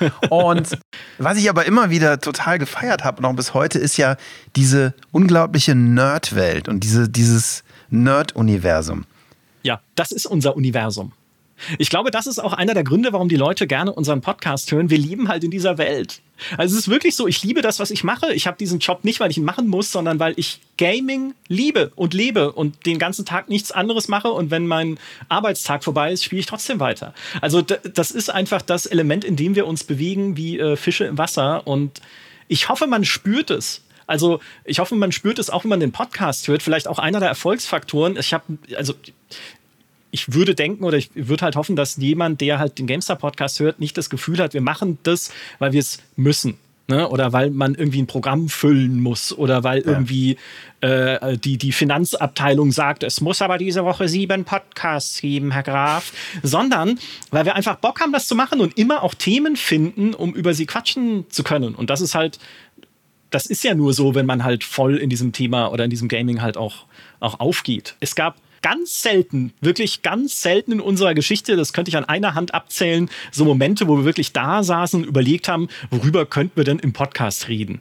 war's. 0.00 0.12
und 0.30 0.78
was 1.18 1.36
ich 1.36 1.50
aber 1.50 1.64
immer 1.64 1.90
wieder 1.90 2.20
total 2.20 2.58
gefeiert 2.58 3.02
habe, 3.02 3.22
noch 3.22 3.34
bis 3.34 3.54
heute, 3.54 3.78
ist 3.78 3.96
ja 3.96 4.16
diese 4.54 4.94
unglaubliche 5.10 5.74
Nerd-Welt 5.74 6.68
und 6.68 6.84
diese, 6.84 7.08
dieses 7.08 7.64
Nerd-Universum. 7.90 9.04
Ja, 9.62 9.80
das 9.94 10.12
ist 10.12 10.26
unser 10.26 10.56
Universum. 10.56 11.12
Ich 11.78 11.90
glaube, 11.90 12.10
das 12.10 12.26
ist 12.26 12.38
auch 12.38 12.52
einer 12.52 12.74
der 12.74 12.84
Gründe, 12.84 13.12
warum 13.12 13.28
die 13.28 13.36
Leute 13.36 13.66
gerne 13.66 13.92
unseren 13.92 14.20
Podcast 14.20 14.70
hören. 14.70 14.90
Wir 14.90 14.98
lieben 14.98 15.28
halt 15.28 15.44
in 15.44 15.50
dieser 15.50 15.78
Welt. 15.78 16.20
Also 16.56 16.74
es 16.74 16.82
ist 16.82 16.88
wirklich 16.88 17.16
so, 17.16 17.26
ich 17.26 17.42
liebe 17.42 17.62
das, 17.62 17.80
was 17.80 17.90
ich 17.90 18.04
mache. 18.04 18.32
Ich 18.32 18.46
habe 18.46 18.56
diesen 18.56 18.78
Job 18.78 19.02
nicht, 19.02 19.18
weil 19.18 19.30
ich 19.30 19.38
ihn 19.38 19.44
machen 19.44 19.66
muss, 19.66 19.90
sondern 19.90 20.20
weil 20.20 20.34
ich 20.36 20.60
Gaming 20.76 21.34
liebe 21.48 21.90
und 21.96 22.14
lebe 22.14 22.52
und 22.52 22.86
den 22.86 22.98
ganzen 22.98 23.24
Tag 23.24 23.48
nichts 23.48 23.72
anderes 23.72 24.06
mache. 24.06 24.30
Und 24.30 24.52
wenn 24.52 24.66
mein 24.66 24.98
Arbeitstag 25.28 25.82
vorbei 25.82 26.12
ist, 26.12 26.22
spiele 26.22 26.40
ich 26.40 26.46
trotzdem 26.46 26.78
weiter. 26.78 27.12
Also 27.40 27.60
das 27.60 28.12
ist 28.12 28.30
einfach 28.30 28.62
das 28.62 28.86
Element, 28.86 29.24
in 29.24 29.34
dem 29.34 29.56
wir 29.56 29.66
uns 29.66 29.82
bewegen 29.82 30.36
wie 30.36 30.58
äh, 30.58 30.76
Fische 30.76 31.06
im 31.06 31.18
Wasser. 31.18 31.66
Und 31.66 32.00
ich 32.46 32.68
hoffe, 32.68 32.86
man 32.86 33.04
spürt 33.04 33.50
es. 33.50 33.82
Also 34.08 34.40
ich 34.64 34.80
hoffe, 34.80 34.96
man 34.96 35.12
spürt 35.12 35.38
es 35.38 35.50
auch, 35.50 35.62
wenn 35.62 35.68
man 35.68 35.80
den 35.80 35.92
Podcast 35.92 36.48
hört. 36.48 36.62
Vielleicht 36.62 36.88
auch 36.88 36.98
einer 36.98 37.20
der 37.20 37.28
Erfolgsfaktoren. 37.28 38.16
Ich 38.16 38.32
habe, 38.32 38.58
also 38.76 38.94
ich 40.10 40.32
würde 40.32 40.54
denken 40.54 40.82
oder 40.82 40.96
ich 40.96 41.10
würde 41.14 41.44
halt 41.44 41.56
hoffen, 41.56 41.76
dass 41.76 41.96
jemand, 41.96 42.40
der 42.40 42.58
halt 42.58 42.78
den 42.78 42.86
GameStar-Podcast 42.86 43.60
hört, 43.60 43.78
nicht 43.78 43.96
das 43.96 44.10
Gefühl 44.10 44.38
hat, 44.38 44.54
wir 44.54 44.62
machen 44.62 44.98
das, 45.02 45.30
weil 45.58 45.72
wir 45.72 45.80
es 45.80 45.98
müssen. 46.16 46.58
Ne? 46.90 47.06
Oder 47.06 47.34
weil 47.34 47.50
man 47.50 47.74
irgendwie 47.74 48.00
ein 48.00 48.06
Programm 48.06 48.48
füllen 48.48 49.02
muss 49.02 49.36
oder 49.36 49.62
weil 49.62 49.80
ja. 49.80 49.88
irgendwie 49.88 50.38
äh, 50.80 51.36
die, 51.36 51.58
die 51.58 51.72
Finanzabteilung 51.72 52.72
sagt, 52.72 53.02
es 53.02 53.20
muss 53.20 53.42
aber 53.42 53.58
diese 53.58 53.84
Woche 53.84 54.08
sieben 54.08 54.46
Podcasts 54.46 55.20
geben, 55.20 55.50
Herr 55.50 55.64
Graf, 55.64 56.14
sondern 56.42 56.98
weil 57.30 57.44
wir 57.44 57.56
einfach 57.56 57.76
Bock 57.76 58.00
haben, 58.00 58.12
das 58.14 58.26
zu 58.26 58.34
machen 58.34 58.62
und 58.62 58.78
immer 58.78 59.02
auch 59.02 59.12
Themen 59.12 59.56
finden, 59.56 60.14
um 60.14 60.32
über 60.32 60.54
sie 60.54 60.64
quatschen 60.64 61.26
zu 61.28 61.44
können. 61.44 61.74
Und 61.74 61.90
das 61.90 62.00
ist 62.00 62.14
halt 62.14 62.38
das 63.30 63.46
ist 63.46 63.64
ja 63.64 63.74
nur 63.74 63.92
so, 63.92 64.14
wenn 64.14 64.26
man 64.26 64.44
halt 64.44 64.64
voll 64.64 64.96
in 64.96 65.10
diesem 65.10 65.32
Thema 65.32 65.68
oder 65.68 65.84
in 65.84 65.90
diesem 65.90 66.08
Gaming 66.08 66.40
halt 66.40 66.56
auch, 66.56 66.86
auch 67.20 67.40
aufgeht. 67.40 67.96
Es 68.00 68.14
gab 68.14 68.36
ganz 68.62 69.02
selten, 69.02 69.52
wirklich 69.60 70.02
ganz 70.02 70.42
selten 70.42 70.72
in 70.72 70.80
unserer 70.80 71.14
Geschichte, 71.14 71.56
das 71.56 71.72
könnte 71.72 71.90
ich 71.90 71.96
an 71.96 72.04
einer 72.04 72.34
Hand 72.34 72.54
abzählen, 72.54 73.08
so 73.30 73.44
Momente, 73.44 73.88
wo 73.88 73.98
wir 73.98 74.04
wirklich 74.04 74.32
da 74.32 74.62
saßen 74.62 75.02
und 75.02 75.08
überlegt 75.08 75.48
haben, 75.48 75.68
worüber 75.90 76.26
könnten 76.26 76.56
wir 76.56 76.64
denn 76.64 76.78
im 76.78 76.92
Podcast 76.92 77.48
reden? 77.48 77.80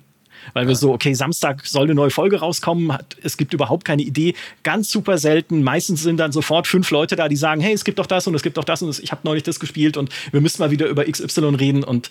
Weil 0.54 0.68
wir 0.68 0.76
so, 0.76 0.94
okay, 0.94 1.14
Samstag 1.14 1.66
soll 1.66 1.86
eine 1.86 1.96
neue 1.96 2.10
Folge 2.10 2.40
rauskommen, 2.40 2.96
es 3.22 3.38
gibt 3.38 3.54
überhaupt 3.54 3.86
keine 3.86 4.04
Idee, 4.04 4.34
ganz 4.64 4.90
super 4.90 5.18
selten. 5.18 5.62
Meistens 5.62 6.04
sind 6.04 6.18
dann 6.18 6.32
sofort 6.32 6.68
fünf 6.68 6.90
Leute 6.92 7.16
da, 7.16 7.28
die 7.28 7.36
sagen, 7.36 7.60
hey, 7.60 7.74
es 7.74 7.84
gibt 7.84 8.00
doch 8.00 8.06
das 8.06 8.28
und 8.28 8.36
es 8.36 8.44
gibt 8.44 8.56
doch 8.58 8.64
das 8.64 8.82
und 8.82 8.98
ich 9.00 9.12
habe 9.12 9.22
neulich 9.24 9.44
das 9.44 9.60
gespielt 9.60 9.98
und 9.98 10.10
wir 10.32 10.40
müssen 10.40 10.62
mal 10.62 10.72
wieder 10.72 10.88
über 10.88 11.04
XY 11.06 11.56
reden 11.56 11.84
und 11.84 12.10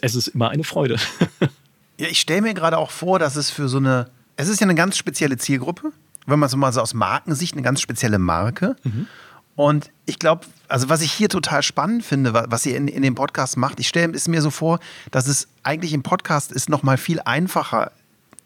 es 0.00 0.14
ist 0.14 0.28
immer 0.28 0.48
eine 0.50 0.64
Freude. 0.64 0.96
Ja, 2.00 2.08
ich 2.08 2.18
stelle 2.18 2.40
mir 2.40 2.54
gerade 2.54 2.78
auch 2.78 2.90
vor, 2.90 3.18
dass 3.18 3.36
es 3.36 3.50
für 3.50 3.68
so 3.68 3.76
eine, 3.76 4.08
es 4.36 4.48
ist 4.48 4.58
ja 4.58 4.64
eine 4.64 4.74
ganz 4.74 4.96
spezielle 4.96 5.36
Zielgruppe, 5.36 5.92
wenn 6.26 6.38
man 6.38 6.48
so 6.48 6.56
mal 6.56 6.72
so 6.72 6.80
aus 6.80 6.94
Markensicht 6.94 7.52
eine 7.52 7.60
ganz 7.60 7.82
spezielle 7.82 8.18
Marke. 8.18 8.74
Mhm. 8.84 9.06
Und 9.54 9.90
ich 10.06 10.18
glaube, 10.18 10.46
also 10.66 10.88
was 10.88 11.02
ich 11.02 11.12
hier 11.12 11.28
total 11.28 11.62
spannend 11.62 12.02
finde, 12.02 12.32
was 12.32 12.64
ihr 12.64 12.74
in, 12.74 12.88
in 12.88 13.02
dem 13.02 13.14
Podcast 13.14 13.58
macht, 13.58 13.78
ich 13.80 13.88
stelle 13.88 14.14
es 14.14 14.28
mir 14.28 14.40
so 14.40 14.48
vor, 14.48 14.80
dass 15.10 15.26
es 15.26 15.48
eigentlich 15.62 15.92
im 15.92 16.02
Podcast 16.02 16.52
ist 16.52 16.70
noch 16.70 16.82
mal 16.82 16.96
viel 16.96 17.20
einfacher, 17.20 17.92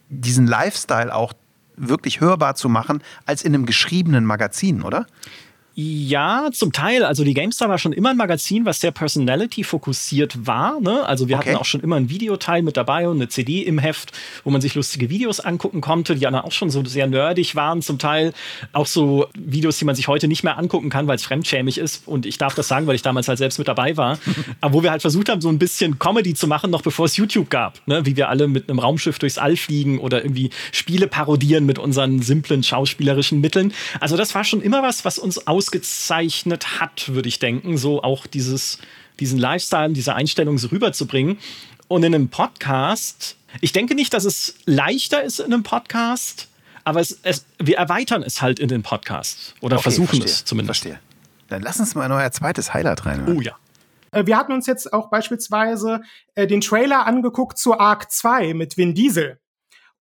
diesen 0.09 0.49
Lifestyle 0.49 1.15
auch 1.15 1.33
wirklich 1.77 2.21
hörbar 2.21 2.57
zu 2.57 2.69
machen, 2.69 3.05
als 3.25 3.45
in 3.45 3.55
einem 3.55 3.67
geschriebenen 3.67 4.25
Magazin, 4.25 4.83
oder? 4.83 5.07
Ja, 5.77 6.51
zum 6.53 6.71
Teil. 6.71 7.05
Also 7.05 7.25
die 7.25 7.35
GameStar 7.35 7.69
war 7.69 7.79
schon 7.79 7.93
immer 7.93 8.11
ein 8.11 8.17
Magazin, 8.17 8.65
was 8.65 8.81
sehr 8.81 8.93
personality-fokussiert 8.93 10.47
war. 10.47 10.81
Ne? 10.81 11.05
Also 11.05 11.29
wir 11.29 11.37
okay. 11.37 11.51
hatten 11.51 11.59
auch 11.59 11.65
schon 11.65 11.81
immer 11.81 11.97
ein 11.97 12.09
Videoteil 12.09 12.63
mit 12.63 12.77
dabei 12.77 13.09
und 13.09 13.17
eine 13.17 13.29
CD 13.29 13.63
im 13.63 13.79
Heft, 13.79 14.13
wo 14.45 14.51
man 14.51 14.61
sich 14.61 14.77
lustige 14.77 15.11
Videos 15.11 15.41
angucken 15.41 15.81
konnte, 15.81 16.15
die 16.15 16.21
dann 16.21 16.37
auch 16.37 16.53
schon 16.53 16.71
so 16.71 16.85
sehr 16.85 17.09
nerdig 17.09 17.57
waren. 17.57 17.83
Zum 17.83 17.99
Teil 17.99 18.35
auch 18.73 18.87
so 18.87 19.27
Videos, 19.35 19.79
die 19.79 19.85
man 19.85 19.97
sich 19.97 20.07
heute 20.07 20.29
nicht 20.29 20.45
mehr 20.45 20.59
angucken 20.59 20.91
kann, 20.91 21.09
weil 21.09 21.17
es 21.17 21.25
fremdschämig 21.25 21.79
ist. 21.79 22.07
Und 22.07 22.25
ich 22.25 22.39
darf 22.39 22.55
das 22.55 22.69
sagen, 22.69 22.87
weil 22.87 22.95
ich 22.95 23.03
damals 23.03 23.27
halt 23.27 23.39
selbst 23.39 23.59
mit 23.59 23.67
dabei 23.67 23.97
war. 23.97 24.21
Aber 24.61 24.75
wo 24.75 24.83
wir 24.85 24.93
halt 24.93 25.03
versucht 25.03 25.29
haben, 25.29 25.41
so 25.41 25.49
ein 25.49 25.59
bisschen 25.59 25.99
Comedy 25.99 26.35
zu 26.35 26.47
machen, 26.47 26.71
noch 26.71 26.83
bevor 26.83 27.07
es 27.07 27.17
YouTube 27.17 27.51
gab. 27.51 27.81
Ne? 27.89 28.07
Wie 28.07 28.17
wir 28.17 28.29
alle 28.29 28.47
mit 28.47 28.71
einem 28.71 28.79
Raumschiff 28.79 29.19
durchs 29.19 29.39
All 29.39 29.57
fliegen 29.57 29.99
oder 29.99 30.25
irgendwie 30.25 30.51
Spiele 30.71 31.09
parodieren 31.09 31.67
mit 31.67 31.81
unseren 31.81 32.23
simplen 32.23 32.63
schauspielerischen 32.63 33.41
Mitteln. 33.41 33.73
Also 33.99 34.17
das 34.17 34.37
war 34.37 34.45
schon 34.45 34.63
immer 34.63 34.81
was, 34.85 35.05
was 35.05 35.19
uns 35.19 35.49
aus 35.49 35.64
ausgezeichnet 35.65 36.81
hat, 36.81 37.09
würde 37.15 37.29
ich 37.29 37.39
denken, 37.39 37.79
so 37.79 38.03
auch 38.03 38.27
dieses, 38.27 38.79
diesen 39.19 39.39
Lifestyle, 39.39 39.93
diese 39.93 40.15
Einstellung 40.15 40.59
so 40.59 40.69
rüberzubringen. 40.69 41.39
Und 41.89 42.03
in 42.03 42.15
einem 42.15 42.29
Podcast, 42.29 43.37
ich 43.63 43.73
denke 43.73 43.95
nicht, 43.95 44.13
dass 44.13 44.25
es 44.25 44.57
leichter 44.67 45.23
ist 45.23 45.41
in 45.41 45.53
einem 45.53 45.63
Podcast, 45.63 46.49
aber 46.85 47.01
es, 47.01 47.19
es, 47.23 47.47
wir 47.59 47.79
erweitern 47.79 48.23
es 48.23 48.43
halt 48.43 48.59
in 48.59 48.69
den 48.69 48.83
Podcast 48.83 49.55
oder 49.63 49.77
okay, 49.77 49.85
versuchen 49.85 50.09
verstehe, 50.09 50.27
es 50.27 50.45
zumindest. 50.45 50.83
Verstehe. 50.83 51.01
Dann 51.49 51.63
lass 51.63 51.81
uns 51.81 51.95
mal 51.95 52.05
in 52.05 52.13
euer 52.13 52.31
zweites 52.31 52.75
Highlight 52.75 53.07
rein. 53.07 53.27
Oh 53.27 53.41
ja. 53.41 53.53
Äh, 54.11 54.27
wir 54.27 54.37
hatten 54.37 54.53
uns 54.53 54.67
jetzt 54.67 54.93
auch 54.93 55.09
beispielsweise 55.09 56.03
äh, 56.35 56.47
den 56.47 56.61
Trailer 56.61 57.07
angeguckt 57.07 57.57
zu 57.57 57.79
Arc 57.79 58.11
2 58.11 58.53
mit 58.53 58.77
Vin 58.77 58.95
Diesel. 58.95 59.39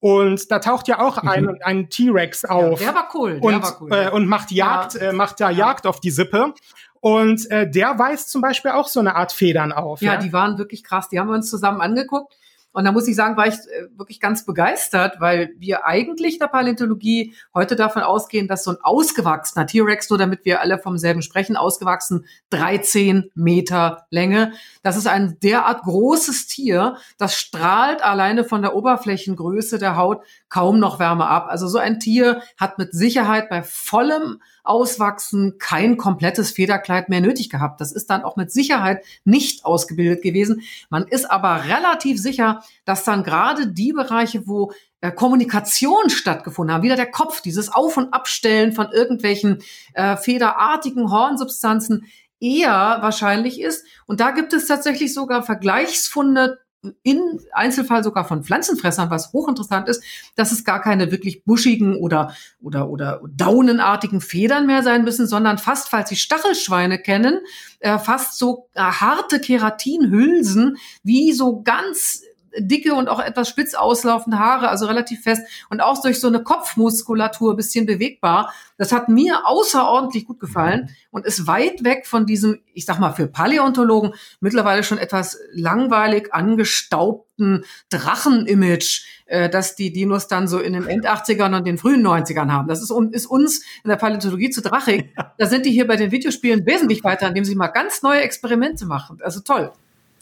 Und 0.02 0.50
da 0.50 0.58
taucht 0.58 0.88
ja 0.88 0.98
auch 0.98 1.16
ein, 1.18 1.44
mhm. 1.44 1.58
ein 1.62 1.88
T-Rex 1.88 2.44
auf. 2.44 2.80
Ja, 2.80 2.86
der 2.86 2.94
war 2.96 3.08
cool. 3.14 3.34
Der 3.34 3.42
und, 3.44 3.62
war 3.62 3.78
cool. 3.80 3.92
Äh, 3.92 4.10
und 4.10 4.26
macht 4.26 4.50
Jagd, 4.50 4.94
ja. 4.94 5.10
äh, 5.10 5.12
macht 5.12 5.38
da 5.38 5.48
Jagd 5.48 5.86
auf 5.86 6.00
die 6.00 6.10
Sippe. 6.10 6.54
Und 6.98 7.48
äh, 7.52 7.70
der 7.70 8.00
weist 8.00 8.28
zum 8.32 8.42
Beispiel 8.42 8.72
auch 8.72 8.88
so 8.88 8.98
eine 8.98 9.14
Art 9.14 9.30
Federn 9.30 9.70
auf. 9.70 10.02
Ja, 10.02 10.14
ja, 10.14 10.18
die 10.18 10.32
waren 10.32 10.58
wirklich 10.58 10.82
krass. 10.82 11.08
Die 11.08 11.20
haben 11.20 11.28
wir 11.28 11.36
uns 11.36 11.48
zusammen 11.48 11.80
angeguckt. 11.80 12.34
Und 12.72 12.84
da 12.84 12.92
muss 12.92 13.06
ich 13.06 13.14
sagen, 13.14 13.36
war 13.36 13.46
ich 13.46 13.54
äh, 13.54 13.88
wirklich 13.96 14.18
ganz 14.18 14.46
begeistert, 14.46 15.20
weil 15.20 15.52
wir 15.58 15.86
eigentlich 15.86 16.38
der 16.38 16.46
Paläontologie 16.46 17.34
heute 17.54 17.76
davon 17.76 18.02
ausgehen, 18.02 18.48
dass 18.48 18.64
so 18.64 18.70
ein 18.70 18.78
ausgewachsener 18.82 19.66
T-Rex, 19.66 20.08
nur 20.08 20.18
damit 20.18 20.44
wir 20.44 20.60
alle 20.60 20.78
vom 20.78 20.96
selben 20.96 21.22
sprechen, 21.22 21.56
ausgewachsen 21.56 22.26
13 22.50 23.30
Meter 23.34 24.06
Länge. 24.10 24.52
Das 24.82 24.96
ist 24.96 25.06
ein 25.06 25.38
derart 25.42 25.82
großes 25.82 26.46
Tier, 26.46 26.96
das 27.18 27.36
strahlt 27.36 28.02
alleine 28.02 28.44
von 28.44 28.62
der 28.62 28.74
Oberflächengröße 28.74 29.78
der 29.78 29.96
Haut 29.96 30.22
kaum 30.48 30.78
noch 30.78 30.98
Wärme 30.98 31.26
ab. 31.26 31.46
Also 31.48 31.68
so 31.68 31.78
ein 31.78 32.00
Tier 32.00 32.42
hat 32.56 32.78
mit 32.78 32.92
Sicherheit 32.92 33.50
bei 33.50 33.62
vollem 33.62 34.40
Auswachsen 34.64 35.58
kein 35.58 35.96
komplettes 35.96 36.52
Federkleid 36.52 37.08
mehr 37.08 37.20
nötig 37.20 37.50
gehabt. 37.50 37.80
Das 37.80 37.92
ist 37.92 38.10
dann 38.10 38.22
auch 38.22 38.36
mit 38.36 38.52
Sicherheit 38.52 39.04
nicht 39.24 39.64
ausgebildet 39.64 40.22
gewesen. 40.22 40.62
Man 40.90 41.06
ist 41.06 41.30
aber 41.30 41.64
relativ 41.64 42.20
sicher, 42.20 42.62
dass 42.84 43.04
dann 43.04 43.24
gerade 43.24 43.66
die 43.66 43.92
Bereiche, 43.92 44.46
wo 44.46 44.72
äh, 45.00 45.10
Kommunikation 45.10 46.10
stattgefunden 46.10 46.74
haben, 46.74 46.82
wieder 46.82 46.96
der 46.96 47.10
Kopf, 47.10 47.40
dieses 47.40 47.72
Auf- 47.72 47.96
und 47.96 48.12
Abstellen 48.14 48.72
von 48.72 48.90
irgendwelchen 48.92 49.62
äh, 49.94 50.16
federartigen 50.16 51.10
Hornsubstanzen, 51.10 52.06
eher 52.42 52.98
wahrscheinlich 53.00 53.60
ist. 53.60 53.86
Und 54.06 54.20
da 54.20 54.32
gibt 54.32 54.52
es 54.52 54.66
tatsächlich 54.66 55.14
sogar 55.14 55.42
Vergleichsfunde 55.42 56.58
in 57.02 57.40
Einzelfall 57.52 58.02
sogar 58.02 58.24
von 58.24 58.42
Pflanzenfressern, 58.42 59.10
was 59.10 59.32
hochinteressant 59.32 59.88
ist, 59.88 60.02
dass 60.34 60.50
es 60.50 60.64
gar 60.64 60.80
keine 60.80 61.12
wirklich 61.12 61.44
buschigen 61.44 61.96
oder, 61.96 62.34
oder, 62.60 62.88
oder 62.88 63.20
daunenartigen 63.30 64.20
Federn 64.20 64.66
mehr 64.66 64.82
sein 64.82 65.04
müssen, 65.04 65.26
sondern 65.26 65.58
fast, 65.58 65.88
falls 65.88 66.08
Sie 66.08 66.16
Stachelschweine 66.16 66.98
kennen, 66.98 67.40
äh, 67.80 67.98
fast 67.98 68.38
so 68.38 68.68
äh, 68.74 68.80
harte 68.80 69.40
Keratinhülsen, 69.40 70.76
wie 71.02 71.32
so 71.32 71.62
ganz 71.62 72.22
dicke 72.58 72.94
und 72.94 73.08
auch 73.08 73.20
etwas 73.20 73.48
spitz 73.48 73.74
auslaufende 73.74 74.38
Haare, 74.38 74.68
also 74.68 74.86
relativ 74.86 75.22
fest 75.22 75.42
und 75.70 75.80
auch 75.80 76.00
durch 76.02 76.20
so 76.20 76.28
eine 76.28 76.42
Kopfmuskulatur 76.42 77.56
bisschen 77.56 77.86
bewegbar. 77.86 78.52
Das 78.78 78.92
hat 78.92 79.08
mir 79.08 79.46
außerordentlich 79.46 80.26
gut 80.26 80.40
gefallen 80.40 80.90
und 81.10 81.26
ist 81.26 81.46
weit 81.46 81.84
weg 81.84 82.06
von 82.06 82.26
diesem, 82.26 82.60
ich 82.74 82.84
sag 82.84 82.98
mal, 82.98 83.12
für 83.12 83.26
Paläontologen 83.26 84.14
mittlerweile 84.40 84.82
schon 84.82 84.98
etwas 84.98 85.38
langweilig 85.52 86.32
angestaubten 86.32 87.64
Drachen-Image, 87.90 89.04
äh, 89.26 89.48
das 89.48 89.76
die 89.76 89.92
Dinos 89.92 90.28
dann 90.28 90.48
so 90.48 90.58
in 90.58 90.72
den 90.72 90.86
End-80ern 90.86 91.56
und 91.56 91.66
den 91.66 91.78
frühen 91.78 92.06
90ern 92.06 92.50
haben. 92.50 92.68
Das 92.68 92.82
ist, 92.82 92.92
ist 93.12 93.26
uns 93.26 93.64
in 93.84 93.88
der 93.88 93.96
Paläontologie 93.96 94.50
zu 94.50 94.62
drachig. 94.62 95.10
Da 95.38 95.46
sind 95.46 95.66
die 95.66 95.70
hier 95.70 95.86
bei 95.86 95.96
den 95.96 96.10
Videospielen 96.10 96.66
wesentlich 96.66 97.04
weiter, 97.04 97.28
indem 97.28 97.44
sie 97.44 97.54
mal 97.54 97.68
ganz 97.68 98.02
neue 98.02 98.20
Experimente 98.20 98.86
machen. 98.86 99.18
Also 99.22 99.40
toll. 99.40 99.72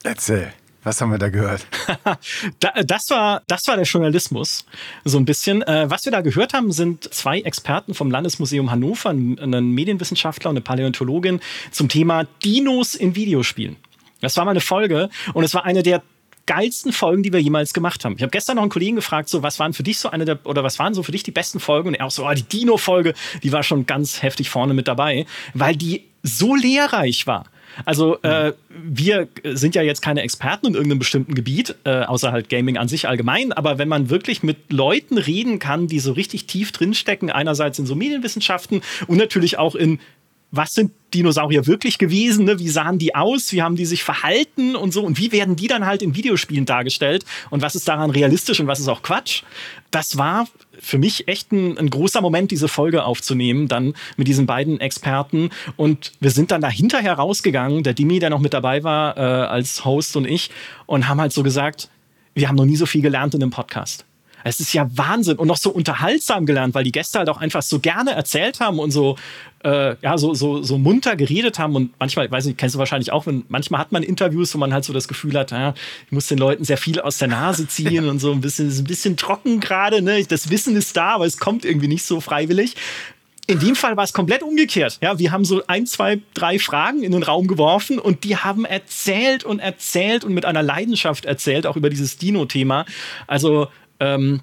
Erzähl. 0.03 0.53
Was 0.83 1.01
haben 1.01 1.11
wir 1.11 1.19
da 1.19 1.29
gehört? 1.29 1.67
das, 2.87 3.11
war, 3.11 3.43
das 3.47 3.67
war 3.69 3.77
der 3.77 3.85
Journalismus, 3.85 4.65
so 5.05 5.19
ein 5.19 5.27
bisschen. 5.27 5.63
Äh, 5.63 5.91
was 5.91 6.05
wir 6.07 6.13
da 6.13 6.23
gehört 6.23 6.55
haben, 6.55 6.73
sind 6.73 7.13
zwei 7.13 7.41
Experten 7.41 7.93
vom 7.93 8.11
Landesmuseum 8.11 8.71
Hannover, 8.71 9.11
ein 9.11 9.71
Medienwissenschaftler 9.73 10.51
und 10.51 10.57
eine 10.57 10.63
Paläontologin 10.63 11.41
zum 11.71 11.89
Thema 11.89 12.25
Dinos 12.43 12.95
in 12.95 13.15
Videospielen. 13.15 13.77
Das 14.21 14.37
war 14.37 14.45
mal 14.45 14.53
eine 14.53 14.61
Folge 14.61 15.11
und 15.35 15.45
es 15.45 15.55
war 15.55 15.65
eine 15.65 15.83
der 15.83 16.03
geilsten 16.47 16.93
Folgen, 16.93 17.23
die 17.23 17.33
wir 17.33 17.41
jemals 17.41 17.73
gemacht 17.73 18.05
haben. 18.05 18.17
Ich 18.17 18.23
habe 18.23 18.31
gestern 18.31 18.57
noch 18.57 18.63
einen 18.63 18.71
Kollegen 18.71 18.97
gefragt, 18.97 19.29
so 19.29 19.43
was 19.43 19.59
waren 19.59 19.73
für 19.73 19.83
dich 19.83 19.99
so 19.99 20.11
eine 20.11 20.25
der 20.25 20.45
oder 20.45 20.65
was 20.65 20.79
waren 20.79 20.95
so 20.95 21.03
für 21.03 21.13
dich 21.13 21.23
die 21.23 21.31
besten 21.31 21.61
Folgen? 21.61 21.89
Und 21.89 21.95
er 21.95 22.07
auch 22.07 22.11
so, 22.11 22.27
oh, 22.27 22.33
die 22.33 22.43
Dino-Folge, 22.43 23.15
die 23.43 23.53
war 23.53 23.63
schon 23.63 23.87
ganz 23.87 24.23
heftig 24.23 24.51
vorne 24.51 24.75
mit 24.75 24.89
dabei, 24.89 25.27
weil 25.55 25.77
die 25.77 26.07
so 26.23 26.55
lehrreich 26.55 27.27
war. 27.27 27.45
Also 27.85 28.21
äh, 28.23 28.53
wir 28.69 29.29
sind 29.45 29.75
ja 29.75 29.83
jetzt 29.83 30.03
keine 30.03 30.23
Experten 30.23 30.67
in 30.67 30.75
irgendeinem 30.75 30.99
bestimmten 30.99 31.35
Gebiet, 31.35 31.75
äh, 31.85 32.03
außer 32.03 32.33
halt 32.33 32.49
Gaming 32.49 32.77
an 32.77 32.89
sich 32.89 33.09
allgemein. 33.09 33.53
Aber 33.53 33.79
wenn 33.79 33.89
man 33.89 34.11
wirklich 34.11 34.43
mit 34.43 34.73
Leuten 34.73 35.19
reden 35.19 35.59
kann, 35.59 35.87
die 35.87 36.01
so 36.01 36.13
richtig 36.13 36.47
tief 36.47 36.73
drinstecken, 36.73 37.31
einerseits 37.31 37.79
in 37.79 37.87
so 37.87 37.95
Medienwissenschaften 37.95 38.83
und 39.07 39.17
natürlich 39.17 39.59
auch 39.59 39.75
in 39.75 39.99
was 40.53 40.75
sind 40.75 40.93
Dinosaurier 41.15 41.67
wirklich 41.67 41.99
gewesen? 41.99 42.45
Ne? 42.45 42.59
Wie 42.59 42.69
sahen 42.69 42.99
die 42.99 43.15
aus? 43.15 43.53
Wie 43.53 43.63
haben 43.63 43.77
die 43.77 43.87
sich 43.87 44.03
verhalten 44.03 44.77
und 44.77 44.93
so? 44.93 45.03
Und 45.03 45.19
wie 45.19 45.33
werden 45.33 45.57
die 45.57 45.67
dann 45.67 45.87
halt 45.87 46.03
in 46.03 46.15
Videospielen 46.15 46.67
dargestellt? 46.67 47.25
Und 47.51 47.63
was 47.63 47.75
ist 47.75 47.89
daran 47.89 48.11
realistisch 48.11 48.61
und 48.61 48.67
was 48.67 48.81
ist 48.81 48.89
auch 48.89 49.03
Quatsch? 49.03 49.43
Das 49.91 50.19
war 50.19 50.47
für 50.79 50.99
mich 50.99 51.29
echt 51.29 51.53
ein, 51.53 51.79
ein 51.79 51.91
großer 51.91 52.21
Moment, 52.21 52.51
diese 52.51 52.69
Folge 52.69 53.05
aufzunehmen, 53.05 53.69
dann 53.69 53.95
mit 54.17 54.29
diesen 54.29 54.47
beiden 54.47 54.81
Experten. 54.81 55.51
Und 55.77 56.13
wir 56.21 56.31
sind 56.31 56.51
dann 56.51 56.61
da 56.61 56.69
hinterher 56.69 57.15
rausgegangen, 57.15 57.83
der 57.83 57.95
Dimi, 57.95 58.19
der 58.19 58.31
noch 58.31 58.41
mit 58.41 58.55
dabei 58.55 58.83
war, 58.83 59.17
äh, 59.17 59.21
als 59.21 59.85
Host 59.85 60.17
und 60.17 60.27
ich, 60.27 60.51
und 60.87 61.09
haben 61.09 61.21
halt 61.21 61.33
so 61.33 61.43
gesagt, 61.43 61.91
wir 62.35 62.49
haben 62.49 62.57
noch 62.57 62.65
nie 62.65 62.77
so 62.77 62.87
viel 62.87 63.03
gelernt 63.03 63.35
in 63.35 63.43
einem 63.43 63.51
Podcast. 63.51 64.05
Es 64.45 64.61
ist 64.61 64.73
ja 64.73 64.89
Wahnsinn 64.97 65.37
und 65.37 65.49
noch 65.49 65.57
so 65.57 65.71
unterhaltsam 65.71 66.47
gelernt, 66.47 66.75
weil 66.75 66.85
die 66.85 66.93
Gäste 66.93 67.19
halt 67.19 67.29
auch 67.29 67.39
einfach 67.39 67.63
so 67.63 67.79
gerne 67.81 68.13
erzählt 68.13 68.61
haben 68.61 68.79
und 68.79 68.91
so, 68.91 69.17
äh, 69.65 69.97
ja, 70.01 70.17
so, 70.19 70.35
so, 70.35 70.63
so 70.63 70.79
munter 70.79 71.17
geredet 71.17 71.59
haben. 71.59 71.77
Und 71.77 71.93
manchmal, 71.99 72.31
weiß 72.31 72.47
nicht, 72.47 72.59
kennst 72.59 72.75
du 72.75 72.79
wahrscheinlich 72.79 73.13
auch, 73.13 73.27
wenn 73.27 73.45
manchmal 73.49 73.81
hat 73.81 73.93
man 73.93 74.03
Interviews, 74.03 74.55
wo 74.55 74.59
man 74.59 74.73
halt 74.73 74.85
so 74.85 74.93
das 74.93 75.09
Gefühl 75.09 75.39
hat, 75.39 75.51
ja, 75.51 75.75
ich 76.07 76.13
muss 76.13 76.27
den 76.27 76.39
Leuten 76.39 76.65
sehr 76.65 76.79
viel 76.79 77.01
aus 77.01 77.19
der 77.19 77.29
Nase 77.29 77.69
ziehen 77.69 78.09
und 78.09 78.19
so 78.19 78.33
ein 78.33 78.41
bisschen, 78.41 78.69
ist 78.69 78.79
ein 78.79 78.85
bisschen 78.85 79.17
trocken 79.17 79.61
gerade. 79.61 80.03
Ne? 80.03 80.25
Das 80.25 80.51
Wissen 80.51 80.77
ist 80.77 80.97
da, 80.97 81.15
aber 81.15 81.27
es 81.27 81.39
kommt 81.39 81.65
irgendwie 81.65 81.89
nicht 81.89 82.05
so 82.05 82.21
freiwillig. 82.21 82.77
In 83.47 83.59
dem 83.59 83.75
Fall 83.75 83.97
war 83.97 84.05
es 84.05 84.13
komplett 84.13 84.45
umgekehrt. 84.45 84.99
Ja, 85.03 85.19
wir 85.19 85.33
haben 85.33 85.45
so 85.45 85.63
ein, 85.67 85.85
zwei, 85.85 86.21
drei 86.35 86.61
Fragen 86.61 87.03
in 87.03 87.11
den 87.11 87.25
Raum 87.25 87.49
geworfen 87.49 87.99
und 87.99 88.23
die 88.23 88.37
haben 88.37 88.65
erzählt 88.65 89.43
und 89.43 89.59
erzählt 89.59 90.25
und 90.25 90.35
mit 90.35 90.45
einer 90.45 90.63
Leidenschaft 90.63 91.25
erzählt, 91.25 91.67
auch 91.67 91.75
über 91.75 91.91
dieses 91.91 92.17
Dino-Thema. 92.17 92.87
Also 93.27 93.67
ähm, 94.01 94.41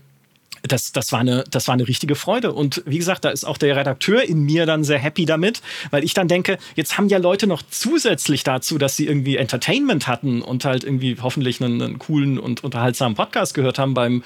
das, 0.63 0.91
das, 0.91 1.12
war 1.12 1.20
eine, 1.20 1.43
das 1.50 1.67
war 1.67 1.74
eine 1.74 1.88
richtige 1.88 2.15
Freude. 2.15 2.54
Und 2.54 2.82
wie 2.86 2.98
gesagt, 2.98 3.26
da 3.26 3.30
ist 3.30 3.46
auch 3.46 3.58
der 3.58 3.76
Redakteur 3.76 4.24
in 4.24 4.43
mir 4.43 4.65
dann 4.65 4.84
sehr 4.84 5.00
happy 5.00 5.26
damit, 5.26 5.62
weil 5.91 6.04
ich 6.04 6.13
dann 6.13 6.28
denke, 6.28 6.58
jetzt 6.76 6.98
haben 6.98 7.10
ja 7.10 7.17
Leute 7.17 7.48
noch 7.48 7.62
zusätzlich 7.70 8.43
dazu, 8.43 8.78
dass 8.78 8.96
sie 8.96 9.08
irgendwie 9.08 9.38
Entertainment 9.38 10.08
hatten 10.08 10.41
und 10.41 10.65
halt 10.65 10.84
irgendwie 10.84 11.17
hoffentlich 11.22 11.62
einen, 11.62 11.82
einen 11.82 12.00
coolen 12.00 12.39
und 12.39 12.63
unterhaltsamen 12.63 13.15
Podcast 13.15 13.54
gehört 13.54 13.80
haben 13.80 13.93
beim 13.93 14.24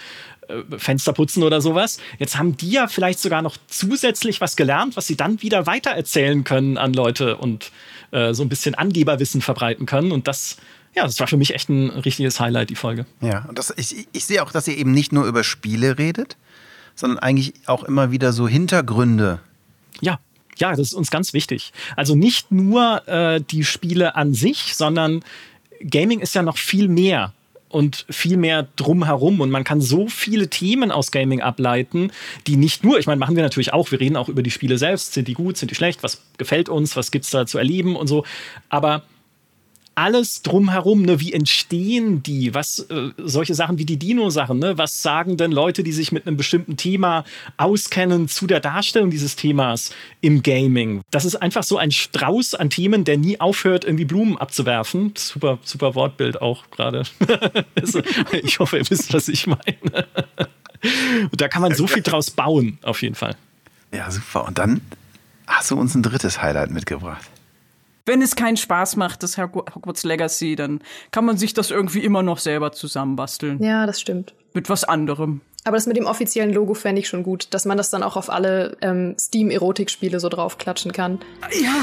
äh, 0.48 0.78
Fensterputzen 0.78 1.44
oder 1.44 1.62
sowas. 1.62 2.00
Jetzt 2.20 2.38
haben 2.38 2.58
die 2.58 2.72
ja 2.72 2.88
vielleicht 2.88 3.20
sogar 3.20 3.41
noch 3.41 3.58
zusätzlich 3.67 4.41
was 4.41 4.56
gelernt, 4.56 4.96
was 4.96 5.08
sie 5.08 5.17
dann 5.17 5.41
wieder 5.41 5.65
weitererzählen 5.65 6.44
können 6.44 6.78
an 6.78 6.94
Leute 6.94 7.38
und 7.38 7.72
äh, 8.12 8.34
so 8.34 8.44
ein 8.44 8.50
bisschen 8.50 8.76
Angeberwissen 8.76 9.41
verbreiten 9.41 9.86
können. 9.86 10.12
Und 10.12 10.28
das 10.28 10.58
ja, 10.95 11.04
das 11.04 11.19
war 11.19 11.27
für 11.27 11.38
mich 11.38 11.54
echt 11.54 11.69
ein 11.69 11.89
richtiges 11.89 12.39
Highlight, 12.39 12.69
die 12.69 12.75
Folge. 12.75 13.06
Ja, 13.21 13.45
und 13.47 13.58
das, 13.58 13.73
ich, 13.77 14.08
ich 14.12 14.25
sehe 14.25 14.43
auch, 14.43 14.51
dass 14.51 14.67
ihr 14.67 14.77
eben 14.77 14.91
nicht 14.91 15.12
nur 15.13 15.25
über 15.25 15.43
Spiele 15.43 15.97
redet, 15.97 16.38
sondern 16.95 17.19
eigentlich 17.19 17.54
auch 17.65 17.84
immer 17.84 18.12
wieder 18.12 18.34
so 18.34 18.47
Hintergründe. 18.47 19.39
Ja, 20.01 20.19
ja, 20.58 20.71
das 20.71 20.80
ist 20.80 20.93
uns 20.93 21.10
ganz 21.10 21.34
wichtig. 21.34 21.71
Also 21.95 22.15
nicht 22.15 22.51
nur 22.51 23.08
äh, 23.08 23.41
die 23.41 23.63
Spiele 23.63 24.15
an 24.15 24.34
sich, 24.34 24.75
sondern 24.75 25.23
Gaming 25.89 26.19
ist 26.19 26.36
ja 26.36 26.43
noch 26.43 26.58
viel 26.58 26.88
mehr 26.88 27.34
und 27.69 28.06
viel 28.10 28.38
mehr 28.38 28.67
drumherum. 28.75 29.39
Und 29.39 29.49
man 29.49 29.63
kann 29.63 29.82
so 29.82 30.08
viele 30.08 30.49
Themen 30.49 30.91
aus 30.91 31.12
Gaming 31.12 31.41
ableiten, 31.41 32.12
die 32.47 32.58
nicht 32.58 32.84
nur, 32.84 32.99
ich 32.99 33.08
meine, 33.08 33.19
machen 33.19 33.36
wir 33.36 33.43
natürlich 33.43 33.73
auch, 33.73 33.91
wir 33.91 33.99
reden 33.99 34.17
auch 34.17 34.30
über 34.30 34.43
die 34.43 34.51
Spiele 34.51 34.77
selbst, 34.77 35.13
sind 35.13 35.27
die 35.27 35.34
gut, 35.34 35.58
sind 35.58 35.71
die 35.71 35.75
schlecht, 35.75 36.04
was 36.04 36.21
gefällt 36.38 36.69
uns, 36.69 36.95
was 36.95 37.12
gibt 37.12 37.25
es 37.25 37.32
da 37.32 37.45
zu 37.45 37.58
erleben 37.58 37.95
und 37.95 38.08
so. 38.08 38.25
Aber 38.69 39.04
alles 40.02 40.42
drumherum, 40.42 41.04
ne, 41.04 41.20
wie 41.20 41.32
entstehen 41.32 42.24
die, 42.24 42.56
was 42.56 42.80
äh, 42.90 43.12
solche 43.18 43.54
Sachen 43.54 43.78
wie 43.78 43.86
die 43.86 43.98
Dino-Sachen, 43.98 44.58
ne, 44.58 44.76
was 44.80 45.04
sagen 45.04 45.38
denn 45.38 45.52
Leute, 45.52 45.84
die 45.84 45.92
sich 45.92 46.12
mit 46.12 46.26
einem 46.26 46.38
bestimmten 46.38 46.76
Thema 46.76 47.24
auskennen 47.58 48.28
zu 48.28 48.48
der 48.48 48.62
Darstellung 48.62 49.12
dieses 49.12 49.36
Themas 49.36 49.92
im 50.20 50.42
Gaming? 50.42 51.02
Das 51.12 51.24
ist 51.24 51.36
einfach 51.36 51.62
so 51.62 51.78
ein 51.78 51.92
Strauß 51.92 52.56
an 52.56 52.72
Themen, 52.72 53.04
der 53.04 53.18
nie 53.18 53.40
aufhört, 53.40 53.86
irgendwie 53.86 54.06
Blumen 54.06 54.40
abzuwerfen. 54.40 55.14
Super, 55.16 55.60
super 55.64 55.94
Wortbild 55.94 56.42
auch 56.42 56.72
gerade. 56.72 57.04
ich 58.42 58.58
hoffe, 58.58 58.80
ihr 58.80 58.90
wisst, 58.90 59.14
was 59.14 59.28
ich 59.28 59.46
meine. 59.46 60.08
da 61.32 61.48
kann 61.48 61.62
man 61.62 61.76
so 61.76 61.86
viel 61.86 62.02
draus 62.02 62.32
bauen, 62.32 62.80
auf 62.82 63.04
jeden 63.04 63.16
Fall. 63.16 63.36
Ja, 63.94 64.10
super. 64.10 64.48
Und 64.48 64.58
dann 64.58 64.82
hast 65.46 65.70
du 65.70 65.80
uns 65.80 65.94
ein 65.94 66.02
drittes 66.02 66.42
Highlight 66.42 66.72
mitgebracht 66.72 67.31
wenn 68.12 68.21
es 68.21 68.36
keinen 68.36 68.58
Spaß 68.58 68.97
macht, 68.97 69.24
das 69.24 69.38
Hogwarts 69.38 70.04
Legacy, 70.04 70.58
dann 70.58 70.82
kann 71.12 71.24
man 71.24 71.38
sich 71.38 71.54
das 71.54 71.71
irgendwie 71.71 72.00
immer 72.00 72.24
noch 72.24 72.39
selber 72.39 72.74
zusammenbasteln. 72.74 73.63
Ja, 73.63 73.86
das 73.86 74.02
stimmt. 74.02 74.36
Mit 74.54 74.69
was 74.69 74.84
anderem. 74.84 75.39
Aber 75.63 75.78
das 75.78 75.86
mit 75.86 75.95
dem 75.95 76.08
offiziellen 76.08 76.52
Logo 76.52 76.74
fände 76.74 77.02
ich 77.02 77.08
schon 77.08 77.21
gut, 77.21 77.47
dass 77.52 77.65
man 77.65 77.78
das 77.78 77.91
dann 77.91 78.02
auch 78.02 78.17
auf 78.17 78.32
alle 78.32 78.78
ähm, 78.82 79.15
Steam-Erotik-Spiele 79.19 80.19
so 80.19 80.28
draufklatschen 80.28 80.91
kann. 80.91 81.19
Ja. 81.62 81.76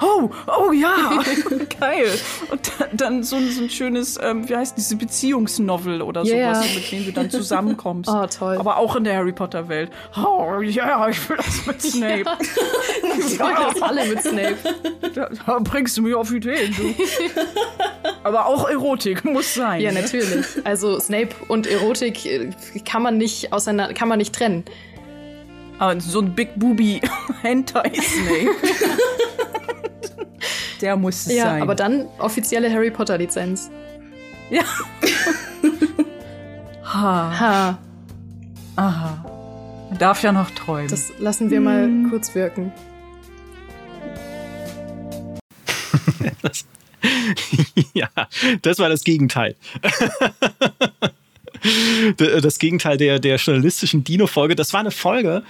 oh, 0.02 0.28
oh 0.48 0.72
ja. 0.72 1.22
Geil. 1.80 2.10
Und 2.50 2.72
dann 2.92 3.22
so, 3.22 3.38
so 3.38 3.62
ein 3.62 3.70
schönes, 3.70 4.18
ähm, 4.20 4.48
wie 4.48 4.56
heißt 4.56 4.76
diese 4.76 4.96
Beziehungsnovel 4.96 6.02
oder 6.02 6.24
yeah. 6.24 6.54
sowas, 6.54 6.74
mit 6.74 6.90
dem 6.90 7.04
du 7.04 7.12
dann 7.12 7.30
zusammenkommst. 7.30 8.10
Oh, 8.22 8.26
toll. 8.26 8.56
Aber 8.58 8.76
auch 8.76 8.94
in 8.96 9.04
der 9.04 9.16
Harry 9.16 9.32
Potter-Welt. 9.32 9.90
Oh, 10.16 10.60
ja, 10.60 11.08
ich 11.08 11.28
will 11.28 11.36
das 11.36 11.66
mit 11.66 11.80
Snape. 11.80 12.24
Ja. 12.24 12.38
ich 13.18 13.38
will 13.38 13.54
das 13.72 13.82
alle 13.82 14.06
mit 14.06 14.22
Snape. 14.22 14.56
Da, 15.14 15.28
da 15.46 15.58
bringst 15.60 15.96
du 15.96 16.02
mich 16.02 16.14
auf 16.14 16.30
Ideen, 16.30 16.74
du. 16.76 16.94
Aber 18.22 18.46
auch 18.46 18.68
Erotik 18.68 19.24
muss 19.24 19.54
sein. 19.54 19.80
Ja, 19.80 19.92
ne? 19.92 20.02
natürlich. 20.02 20.46
Also 20.64 20.98
Snape 21.00 21.30
und 21.48 21.66
Erotik 21.66 22.26
kann 22.84 23.02
man 23.02 23.18
nicht 23.18 23.52
auseinander, 23.52 23.94
kann 23.94 24.08
man 24.08 24.18
nicht 24.18 24.34
trennen. 24.34 24.64
Aber 25.78 26.00
so 26.00 26.20
ein 26.20 26.34
Big 26.34 26.50
Booby 26.56 27.00
Hentai 27.42 27.92
Snake. 27.94 28.50
Der 30.80 30.96
muss 30.96 31.26
es 31.26 31.34
ja, 31.34 31.44
sein. 31.44 31.58
Ja, 31.58 31.62
aber 31.62 31.74
dann 31.74 32.06
offizielle 32.18 32.72
Harry 32.72 32.90
Potter 32.90 33.18
Lizenz. 33.18 33.70
Ja. 34.50 34.62
ha. 36.84 37.40
Ha. 37.40 37.78
Aha. 38.76 39.24
Darf 39.98 40.22
ja 40.22 40.32
noch 40.32 40.50
träumen. 40.50 40.88
Das 40.88 41.12
lassen 41.18 41.50
wir 41.50 41.60
mal 41.60 41.84
hm. 41.84 42.10
kurz 42.10 42.34
wirken. 42.34 42.72
das, 46.42 46.64
ja, 47.94 48.08
das 48.62 48.78
war 48.78 48.88
das 48.88 49.04
Gegenteil. 49.04 49.56
das 52.16 52.58
Gegenteil 52.58 52.96
der, 52.96 53.18
der 53.18 53.36
journalistischen 53.36 54.04
Dino-Folge. 54.04 54.56
Das 54.56 54.72
war 54.72 54.80
eine 54.80 54.90
Folge, 54.90 55.42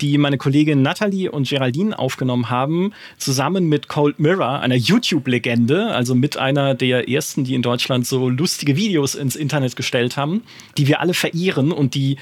die 0.00 0.18
meine 0.18 0.38
Kollegin 0.38 0.82
Natalie 0.82 1.30
und 1.30 1.48
Geraldine 1.48 1.98
aufgenommen 1.98 2.50
haben, 2.50 2.92
zusammen 3.18 3.68
mit 3.68 3.88
Cold 3.88 4.18
Mirror, 4.18 4.60
einer 4.60 4.74
YouTube-Legende, 4.74 5.86
also 5.88 6.14
mit 6.14 6.36
einer 6.36 6.74
der 6.74 7.08
ersten, 7.08 7.44
die 7.44 7.54
in 7.54 7.62
Deutschland 7.62 8.06
so 8.06 8.28
lustige 8.28 8.76
Videos 8.76 9.14
ins 9.14 9.36
Internet 9.36 9.76
gestellt 9.76 10.16
haben, 10.16 10.42
die 10.76 10.86
wir 10.86 11.00
alle 11.00 11.14
verehren 11.14 11.72
und 11.72 11.94
die 11.94 12.16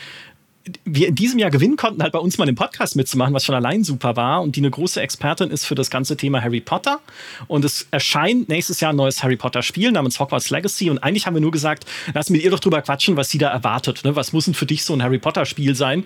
wir 0.84 1.08
in 1.08 1.14
diesem 1.14 1.38
Jahr 1.38 1.50
gewinnen 1.50 1.76
konnten, 1.76 2.02
halt 2.02 2.12
bei 2.12 2.18
uns 2.18 2.38
mal 2.38 2.46
den 2.46 2.54
Podcast 2.54 2.96
mitzumachen, 2.96 3.34
was 3.34 3.44
schon 3.44 3.54
allein 3.54 3.84
super 3.84 4.16
war 4.16 4.42
und 4.42 4.56
die 4.56 4.60
eine 4.60 4.70
große 4.70 5.00
Expertin 5.00 5.50
ist 5.50 5.66
für 5.66 5.74
das 5.74 5.90
ganze 5.90 6.16
Thema 6.16 6.42
Harry 6.42 6.60
Potter. 6.60 7.00
Und 7.48 7.64
es 7.64 7.86
erscheint 7.90 8.48
nächstes 8.48 8.80
Jahr 8.80 8.92
ein 8.92 8.96
neues 8.96 9.22
Harry 9.22 9.36
Potter 9.36 9.62
Spiel 9.62 9.92
namens 9.92 10.18
Hogwarts 10.18 10.50
Legacy. 10.50 10.88
Und 10.88 10.98
eigentlich 10.98 11.26
haben 11.26 11.34
wir 11.34 11.40
nur 11.40 11.50
gesagt, 11.50 11.84
lass 12.14 12.30
mit 12.30 12.42
ihr 12.42 12.50
doch 12.50 12.60
drüber 12.60 12.80
quatschen, 12.80 13.16
was 13.16 13.30
sie 13.30 13.38
da 13.38 13.50
erwartet. 13.50 14.04
Ne? 14.04 14.16
Was 14.16 14.32
muss 14.32 14.46
denn 14.46 14.54
für 14.54 14.66
dich 14.66 14.84
so 14.84 14.94
ein 14.94 15.02
Harry 15.02 15.18
Potter 15.18 15.44
Spiel 15.44 15.74
sein? 15.74 16.04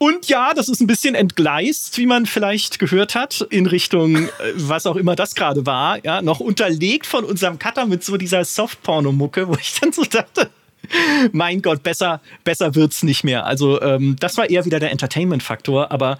Und 0.00 0.28
ja, 0.28 0.54
das 0.54 0.68
ist 0.68 0.80
ein 0.80 0.86
bisschen 0.86 1.16
entgleist, 1.16 1.98
wie 1.98 2.06
man 2.06 2.24
vielleicht 2.26 2.78
gehört 2.78 3.16
hat, 3.16 3.44
in 3.50 3.66
Richtung, 3.66 4.16
äh, 4.16 4.30
was 4.54 4.86
auch 4.86 4.94
immer 4.94 5.16
das 5.16 5.34
gerade 5.34 5.66
war, 5.66 6.04
ja, 6.04 6.22
noch 6.22 6.38
unterlegt 6.38 7.04
von 7.04 7.24
unserem 7.24 7.58
Cutter 7.58 7.84
mit 7.84 8.04
so 8.04 8.16
dieser 8.16 8.44
Softporno-Mucke, 8.44 9.48
wo 9.48 9.54
ich 9.54 9.74
dann 9.80 9.92
so 9.92 10.04
dachte, 10.04 10.50
mein 11.32 11.62
Gott, 11.62 11.82
besser, 11.82 12.20
besser 12.44 12.74
wird's 12.74 13.02
nicht 13.02 13.24
mehr. 13.24 13.46
Also, 13.46 13.80
ähm, 13.82 14.16
das 14.20 14.36
war 14.36 14.48
eher 14.48 14.64
wieder 14.64 14.80
der 14.80 14.90
Entertainment-Faktor, 14.90 15.90
aber 15.90 16.18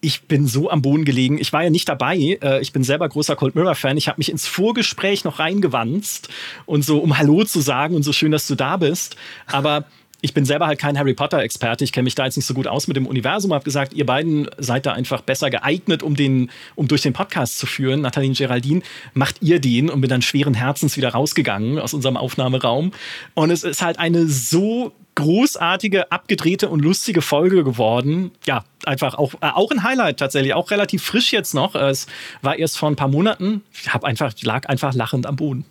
ich 0.00 0.22
bin 0.22 0.46
so 0.46 0.70
am 0.70 0.82
Boden 0.82 1.04
gelegen. 1.04 1.38
Ich 1.38 1.52
war 1.52 1.64
ja 1.64 1.70
nicht 1.70 1.88
dabei. 1.88 2.38
Äh, 2.40 2.60
ich 2.60 2.72
bin 2.72 2.84
selber 2.84 3.08
großer 3.08 3.36
Cold 3.36 3.54
Mirror-Fan. 3.54 3.96
Ich 3.96 4.08
habe 4.08 4.18
mich 4.18 4.30
ins 4.30 4.46
Vorgespräch 4.46 5.24
noch 5.24 5.38
reingewanzt 5.38 6.28
und 6.66 6.84
so, 6.84 6.98
um 6.98 7.18
Hallo 7.18 7.44
zu 7.44 7.60
sagen 7.60 7.96
und 7.96 8.02
so 8.02 8.12
schön, 8.12 8.30
dass 8.30 8.46
du 8.46 8.54
da 8.54 8.76
bist. 8.76 9.16
Aber 9.46 9.86
ich 10.20 10.34
bin 10.34 10.44
selber 10.44 10.66
halt 10.66 10.78
kein 10.80 10.98
Harry 10.98 11.14
Potter-Experte. 11.14 11.84
Ich 11.84 11.92
kenne 11.92 12.04
mich 12.04 12.16
da 12.16 12.24
jetzt 12.24 12.36
nicht 12.36 12.46
so 12.46 12.54
gut 12.54 12.66
aus 12.66 12.88
mit 12.88 12.96
dem 12.96 13.06
Universum. 13.06 13.52
Habe 13.52 13.64
gesagt, 13.64 13.92
ihr 13.92 14.04
beiden 14.04 14.48
seid 14.58 14.84
da 14.86 14.92
einfach 14.92 15.20
besser 15.20 15.48
geeignet, 15.48 16.02
um 16.02 16.16
den, 16.16 16.50
um 16.74 16.88
durch 16.88 17.02
den 17.02 17.12
Podcast 17.12 17.58
zu 17.58 17.66
führen. 17.66 18.00
Nathalie 18.00 18.30
und 18.30 18.36
Geraldine, 18.36 18.82
macht 19.14 19.36
ihr 19.42 19.60
den 19.60 19.88
und 19.88 20.00
bin 20.00 20.10
dann 20.10 20.22
schweren 20.22 20.54
Herzens 20.54 20.96
wieder 20.96 21.10
rausgegangen 21.10 21.78
aus 21.78 21.94
unserem 21.94 22.16
Aufnahmeraum. 22.16 22.92
Und 23.34 23.50
es 23.50 23.62
ist 23.62 23.80
halt 23.80 24.00
eine 24.00 24.26
so 24.26 24.92
großartige, 25.14 26.10
abgedrehte 26.10 26.68
und 26.68 26.80
lustige 26.80 27.22
Folge 27.22 27.62
geworden. 27.62 28.32
Ja, 28.44 28.64
einfach 28.86 29.14
auch, 29.14 29.34
äh, 29.34 29.50
auch 29.54 29.70
ein 29.70 29.82
Highlight 29.84 30.18
tatsächlich, 30.18 30.54
auch 30.54 30.70
relativ 30.70 31.02
frisch 31.02 31.32
jetzt 31.32 31.54
noch. 31.54 31.74
Es 31.76 32.06
war 32.42 32.56
erst 32.56 32.78
vor 32.78 32.88
ein 32.88 32.96
paar 32.96 33.08
Monaten. 33.08 33.62
Ich 33.72 33.92
hab 33.92 34.04
einfach, 34.04 34.32
lag 34.42 34.68
einfach 34.68 34.94
lachend 34.94 35.26
am 35.26 35.36
Boden. 35.36 35.64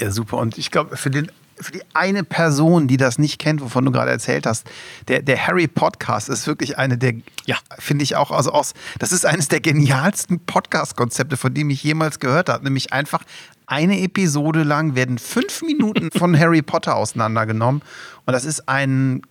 Ja, 0.00 0.10
super. 0.10 0.38
Und 0.38 0.58
ich 0.58 0.70
glaube, 0.70 0.96
für 0.96 1.10
den 1.10 1.30
für 1.60 1.72
die 1.72 1.82
eine 1.94 2.24
Person, 2.24 2.88
die 2.88 2.96
das 2.96 3.18
nicht 3.18 3.38
kennt, 3.38 3.60
wovon 3.60 3.84
du 3.84 3.90
gerade 3.90 4.10
erzählt 4.10 4.46
hast, 4.46 4.68
der, 5.08 5.22
der 5.22 5.46
Harry 5.46 5.68
Podcast 5.68 6.28
ist 6.28 6.46
wirklich 6.46 6.78
eine 6.78 6.98
der, 6.98 7.14
ja, 7.46 7.56
finde 7.78 8.02
ich 8.02 8.16
auch, 8.16 8.30
also 8.30 8.52
aus, 8.52 8.74
das 8.98 9.12
ist 9.12 9.26
eines 9.26 9.48
der 9.48 9.60
genialsten 9.60 10.40
Podcast-Konzepte, 10.40 11.36
von 11.36 11.54
dem 11.54 11.70
ich 11.70 11.82
jemals 11.82 12.20
gehört 12.20 12.48
habe. 12.48 12.64
Nämlich 12.64 12.92
einfach 12.92 13.22
eine 13.66 14.00
Episode 14.00 14.62
lang 14.62 14.94
werden 14.94 15.18
fünf 15.18 15.62
Minuten 15.66 16.10
von 16.10 16.38
Harry 16.38 16.62
Potter 16.62 16.96
auseinandergenommen. 16.96 17.82
Und 18.26 18.32
das 18.32 18.44
ist 18.44 18.68
ein 18.68 19.22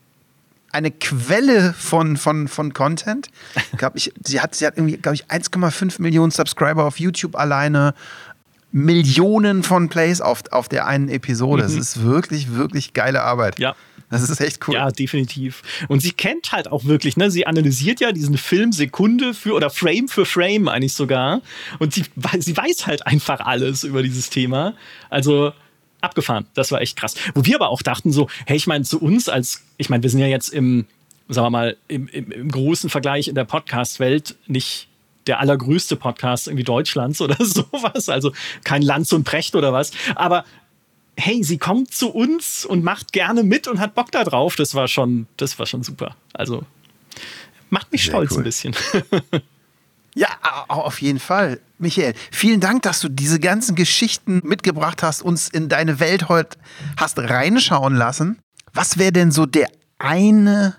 eine 0.72 0.92
Quelle 0.92 1.74
von, 1.74 2.18
von, 2.18 2.48
von 2.48 2.74
Content. 2.74 3.30
Glaub 3.78 3.96
ich, 3.96 4.14
sie 4.24 4.42
hat, 4.42 4.54
sie 4.54 4.68
hat 4.68 4.78
irgendwie, 4.78 4.98
glaube 4.98 5.16
ich, 5.16 5.26
1,5 5.26 6.02
Millionen 6.02 6.32
Subscriber 6.32 6.86
auf 6.86 7.00
YouTube 7.00 7.36
alleine. 7.36 7.94
Millionen 8.72 9.64
von 9.64 9.90
Plays 9.90 10.22
auf, 10.22 10.44
auf 10.52 10.68
der 10.70 10.88
einen 10.88 11.10
Episode. 11.10 11.64
Es 11.64 11.74
mhm. 11.74 11.80
ist 11.80 12.04
wirklich, 12.04 12.54
wirklich 12.54 12.94
geile 12.94 13.24
Arbeit. 13.24 13.60
Ja. 13.60 13.76
Das 14.10 14.30
ist 14.30 14.40
echt 14.40 14.66
cool. 14.68 14.76
Ja, 14.76 14.90
definitiv. 14.90 15.64
Und 15.90 16.00
sie 16.00 16.12
kennt 16.12 16.54
halt 16.54 16.72
auch 16.72 16.86
wirklich, 16.86 17.18
ne? 17.18 17.30
Sie 17.30 17.46
analysiert 17.46 18.00
ja 18.00 18.14
diesen 18.14 18.38
Film 18.38 18.72
Sekunde 18.72 19.34
für 19.34 19.54
oder 19.54 19.70
Frame 19.70 20.08
für 20.08 20.26
Frame 20.26 20.70
eigentlich 20.70 20.94
sogar. 20.94 21.42
Und 21.80 21.94
sie, 21.94 22.06
sie 22.40 22.56
weiß 22.56 22.88
halt 22.88 23.06
einfach 23.06 23.42
alles 23.42 23.84
über 23.84 24.04
dieses 24.04 24.30
Thema. 24.30 24.76
Also 25.10 25.52
abgefahren. 26.00 26.46
Das 26.54 26.72
war 26.72 26.82
echt 26.82 26.98
krass. 26.98 27.16
Wo 27.34 27.44
wir 27.44 27.56
aber 27.56 27.70
auch 27.70 27.82
dachten 27.82 28.14
so, 28.14 28.30
hey, 28.46 28.56
ich 28.56 28.68
meine, 28.68 28.86
zu 28.86 29.02
uns 29.02 29.28
als, 29.28 29.64
ich 29.78 29.90
meine, 29.90 30.04
wir 30.04 30.10
sind 30.10 30.20
ja 30.20 30.28
jetzt 30.28 30.50
im, 30.50 30.86
sagen 31.28 31.46
wir 31.46 31.50
mal, 31.50 31.78
im, 31.88 32.08
im, 32.08 32.32
im 32.32 32.50
großen 32.50 32.90
Vergleich 32.90 33.28
in 33.28 33.36
der 33.36 33.46
Podcast-Welt 33.46 34.36
nicht 34.48 34.88
der 35.28 35.40
allergrößte 35.40 35.96
Podcast 35.96 36.48
irgendwie 36.48 36.64
Deutschlands 36.64 37.22
oder 37.22 37.36
sowas. 37.44 38.10
Also 38.10 38.32
kein 38.64 38.82
Lanz 38.82 39.12
und 39.14 39.24
Precht 39.24 39.56
oder 39.56 39.74
was. 39.74 39.92
Aber 40.16 40.46
hey, 41.18 41.44
sie 41.44 41.58
kommt 41.58 41.94
zu 41.94 42.10
uns 42.10 42.66
und 42.66 42.84
macht 42.84 43.12
gerne 43.12 43.44
mit 43.44 43.68
und 43.68 43.80
hat 43.80 43.96
Bock 43.96 44.12
da 44.12 44.24
drauf. 44.24 44.56
Das 44.56 44.76
war 44.76 44.88
schon, 44.88 45.28
das 45.38 45.58
war 45.60 45.66
schon 45.66 45.84
super. 45.84 46.16
Also 46.34 46.64
macht 47.70 47.92
mich 47.92 48.04
Sehr 48.04 48.12
stolz 48.12 48.32
cool. 48.32 48.38
ein 48.40 48.44
bisschen. 48.44 48.76
Ja, 50.18 50.30
auf 50.68 51.00
jeden 51.00 51.20
Fall. 51.20 51.60
Michael, 51.78 52.16
vielen 52.32 52.60
Dank, 52.60 52.82
dass 52.82 53.02
du 53.02 53.08
diese 53.08 53.40
ganzen 53.40 53.76
Geschichten 53.76 54.42
mitgebracht 54.44 55.04
hast, 55.04 55.22
uns 55.22 55.48
in 55.48 55.70
deine 55.70 56.00
Welt 56.00 56.28
heute 56.28 56.58
hast 57.00 57.20
reinschauen 57.20 57.96
lassen. 57.96 58.40
Was 58.74 58.98
wäre 58.98 59.12
denn 59.12 59.30
so 59.30 59.46
der 59.46 59.70
eine 60.00 60.76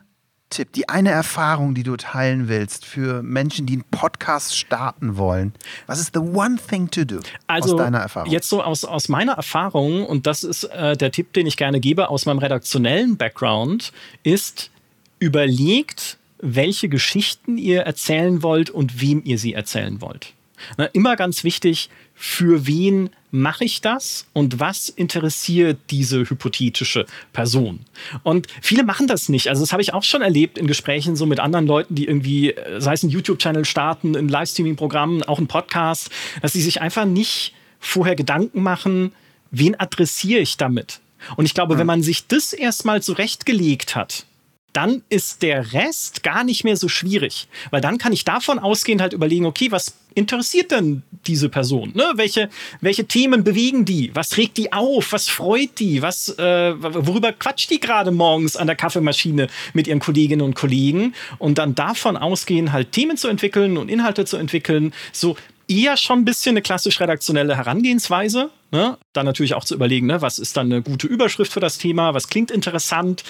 Tipp, 0.51 0.73
die 0.73 0.89
eine 0.89 1.11
Erfahrung, 1.11 1.75
die 1.75 1.83
du 1.83 1.97
teilen 1.97 2.49
willst 2.49 2.87
für 2.87 3.23
Menschen, 3.23 3.67
die 3.67 3.75
einen 3.75 3.85
Podcast 3.91 4.57
starten 4.57 5.17
wollen? 5.17 5.53
Was 5.87 6.01
ist 6.01 6.15
the 6.15 6.21
one 6.21 6.57
thing 6.57 6.91
to 6.91 7.05
do 7.05 7.21
also, 7.47 7.75
aus 7.75 7.79
deiner 7.79 7.99
Erfahrung? 7.99 8.31
Jetzt 8.31 8.49
so 8.49 8.63
aus, 8.63 8.85
aus 8.85 9.09
meiner 9.09 9.33
Erfahrung, 9.33 10.07
und 10.07 10.27
das 10.27 10.45
ist 10.45 10.65
äh, 10.65 10.97
der 10.97 11.13
Tipp, 11.13 11.35
den 11.35 11.47
ich 11.47 11.57
gerne 11.57 11.81
gebe 11.81 12.09
aus 12.09 12.25
meinem 12.25 12.39
redaktionellen 12.39 13.17
Background, 13.17 13.93
ist 14.23 14.71
überlegt, 15.19 16.19
welche 16.41 16.89
Geschichten 16.89 17.59
ihr 17.59 17.83
erzählen 17.83 18.43
wollt 18.43 18.71
und 18.71 19.01
wem 19.01 19.23
ihr 19.25 19.39
sie 19.39 19.53
erzählen 19.53 20.01
wollt. 20.01 20.33
Na, 20.77 20.87
immer 20.87 21.17
ganz 21.17 21.45
wichtig, 21.45 21.91
für 22.15 22.67
wen 22.67 23.11
mache 23.31 23.65
ich 23.65 23.81
das 23.81 24.27
und 24.33 24.61
was 24.61 24.89
interessiert 24.89 25.79
diese 25.91 26.21
hypothetische 26.21 27.07
Person? 27.33 27.81
Und 28.23 28.47
viele 28.63 28.85
machen 28.85 29.07
das 29.07 29.29
nicht. 29.29 29.49
Also 29.49 29.63
das 29.63 29.73
habe 29.73 29.83
ich 29.83 29.95
auch 29.95 30.03
schon 30.03 30.23
erlebt 30.23 30.59
in 30.59 30.67
Gesprächen 30.67 31.17
so 31.17 31.27
mit 31.27 31.41
anderen 31.41 31.67
Leuten, 31.67 31.95
die 31.95 32.07
irgendwie, 32.07 32.53
äh, 32.53 32.81
sei 32.81 32.95
es 32.95 33.03
ein 33.03 33.11
YouTube-Channel 33.11 33.65
starten, 33.65 34.17
ein 34.17 34.29
Livestreaming-Programm, 34.29 35.23
auch 35.25 35.39
ein 35.39 35.47
Podcast, 35.47 36.11
dass 36.43 36.53
sie 36.53 36.63
sich 36.63 36.81
einfach 36.81 37.05
nicht 37.05 37.55
vorher 37.81 38.17
Gedanken 38.17 38.63
machen, 38.63 39.13
wen 39.51 39.79
adressiere 39.79 40.41
ich 40.41 40.57
damit? 40.57 41.01
Und 41.37 41.47
ich 41.47 41.55
glaube, 41.55 41.79
wenn 41.79 41.87
man 41.87 42.03
sich 42.03 42.27
das 42.27 42.53
erstmal 42.53 43.03
zurechtgelegt 43.03 43.97
hat, 43.97 44.25
dann 44.73 45.03
ist 45.09 45.43
der 45.43 45.73
Rest 45.73 46.23
gar 46.23 46.45
nicht 46.45 46.63
mehr 46.63 46.77
so 46.77 46.89
schwierig. 46.89 47.49
Weil 47.71 47.81
dann 47.81 47.99
kann 47.99 48.13
ich 48.13 48.25
davon 48.25 48.59
ausgehend 48.59 49.01
halt 49.01 49.13
überlegen, 49.13 49.47
okay, 49.47 49.73
was 49.73 49.95
interessiert 50.19 50.71
denn 50.71 51.03
diese 51.27 51.49
Person? 51.49 51.93
Ne? 51.95 52.05
Welche, 52.15 52.49
welche 52.81 53.07
Themen 53.07 53.45
bewegen 53.45 53.85
die? 53.85 54.11
Was 54.15 54.37
regt 54.37 54.57
die 54.57 54.73
auf? 54.73 55.13
Was 55.13 55.29
freut 55.29 55.79
die? 55.79 56.03
Was, 56.03 56.29
äh, 56.39 56.75
worüber 56.77 57.33
quatscht 57.33 57.71
die 57.71 57.81
gerade 57.81 58.11
morgens 58.11 58.57
an 58.57 58.67
der 58.67 58.77
Kaffeemaschine 58.77 59.49
mit 59.73 59.87
ihren 59.87 60.01
Kolleginnen 60.01 60.43
und 60.43 60.55
Kollegen? 60.55 61.15
Und 61.39 61.59
dann 61.59 61.75
davon 61.75 62.17
ausgehend 62.17 62.73
halt 62.73 62.93
Themen 62.93 63.17
zu 63.17 63.29
entwickeln 63.29 63.77
und 63.77 63.89
Inhalte 63.91 64.25
zu 64.25 64.37
entwickeln, 64.37 64.93
so 65.13 65.37
eher 65.69 65.97
schon 65.97 66.21
ein 66.21 66.25
bisschen 66.25 66.55
eine 66.55 66.63
klassisch 66.63 66.99
redaktionelle 67.01 67.57
Herangehensweise. 67.57 68.51
Ne? 68.71 68.99
Dann 69.13 69.27
natürlich 69.27 69.55
auch 69.55 69.65
zu 69.65 69.75
überlegen, 69.75 70.07
ne, 70.07 70.21
was 70.21 70.39
ist 70.39 70.57
dann 70.57 70.73
eine 70.73 70.83
gute 70.83 71.07
Überschrift 71.07 71.53
für 71.53 71.61
das 71.61 71.79
Thema, 71.79 72.15
was 72.15 72.29
klingt 72.29 72.51
interessant, 72.51 73.23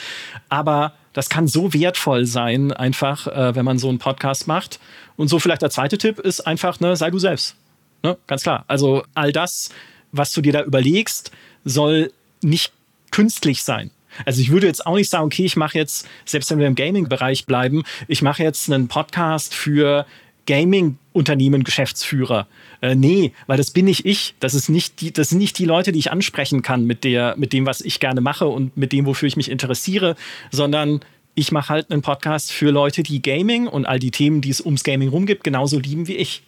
aber 0.48 0.94
das 1.12 1.28
kann 1.28 1.48
so 1.48 1.72
wertvoll 1.74 2.26
sein, 2.26 2.72
einfach, 2.72 3.26
äh, 3.26 3.54
wenn 3.54 3.64
man 3.64 3.78
so 3.78 3.88
einen 3.88 3.98
Podcast 3.98 4.46
macht. 4.46 4.78
Und 5.18 5.28
so 5.28 5.38
vielleicht 5.38 5.62
der 5.62 5.70
zweite 5.70 5.98
Tipp 5.98 6.20
ist 6.20 6.40
einfach, 6.46 6.80
ne, 6.80 6.96
sei 6.96 7.10
du 7.10 7.18
selbst. 7.18 7.56
Ne? 8.02 8.16
Ganz 8.28 8.42
klar. 8.42 8.64
Also 8.68 9.02
all 9.14 9.32
das, 9.32 9.68
was 10.12 10.32
du 10.32 10.40
dir 10.40 10.52
da 10.52 10.62
überlegst, 10.62 11.32
soll 11.64 12.12
nicht 12.40 12.72
künstlich 13.10 13.62
sein. 13.62 13.90
Also 14.24 14.40
ich 14.40 14.50
würde 14.50 14.68
jetzt 14.68 14.86
auch 14.86 14.94
nicht 14.94 15.10
sagen, 15.10 15.26
okay, 15.26 15.44
ich 15.44 15.56
mache 15.56 15.76
jetzt, 15.76 16.08
selbst 16.24 16.50
wenn 16.50 16.60
wir 16.60 16.68
im 16.68 16.76
Gaming-Bereich 16.76 17.46
bleiben, 17.46 17.82
ich 18.06 18.22
mache 18.22 18.42
jetzt 18.42 18.70
einen 18.70 18.86
Podcast 18.86 19.54
für 19.54 20.06
Gaming-Unternehmen 20.46 21.64
Geschäftsführer. 21.64 22.46
Äh, 22.80 22.94
nee, 22.94 23.32
weil 23.48 23.58
das 23.58 23.72
bin 23.72 23.86
nicht 23.86 24.06
ich. 24.06 24.34
Das, 24.38 24.54
ist 24.54 24.68
nicht 24.68 25.00
die, 25.00 25.12
das 25.12 25.30
sind 25.30 25.38
nicht 25.38 25.58
die 25.58 25.64
Leute, 25.64 25.90
die 25.90 25.98
ich 25.98 26.12
ansprechen 26.12 26.62
kann 26.62 26.84
mit, 26.84 27.02
der, 27.02 27.34
mit 27.36 27.52
dem, 27.52 27.66
was 27.66 27.80
ich 27.80 27.98
gerne 27.98 28.20
mache 28.20 28.46
und 28.46 28.76
mit 28.76 28.92
dem, 28.92 29.04
wofür 29.04 29.26
ich 29.26 29.36
mich 29.36 29.50
interessiere, 29.50 30.16
sondern 30.50 31.00
ich 31.38 31.52
mache 31.52 31.68
halt 31.68 31.92
einen 31.92 32.02
Podcast 32.02 32.50
für 32.50 32.72
Leute, 32.72 33.04
die 33.04 33.22
Gaming 33.22 33.68
und 33.68 33.86
all 33.86 34.00
die 34.00 34.10
Themen, 34.10 34.40
die 34.40 34.50
es 34.50 34.60
ums 34.60 34.82
Gaming 34.82 35.08
rumgibt, 35.08 35.44
genauso 35.44 35.78
lieben 35.78 36.08
wie 36.08 36.16
ich. 36.16 36.42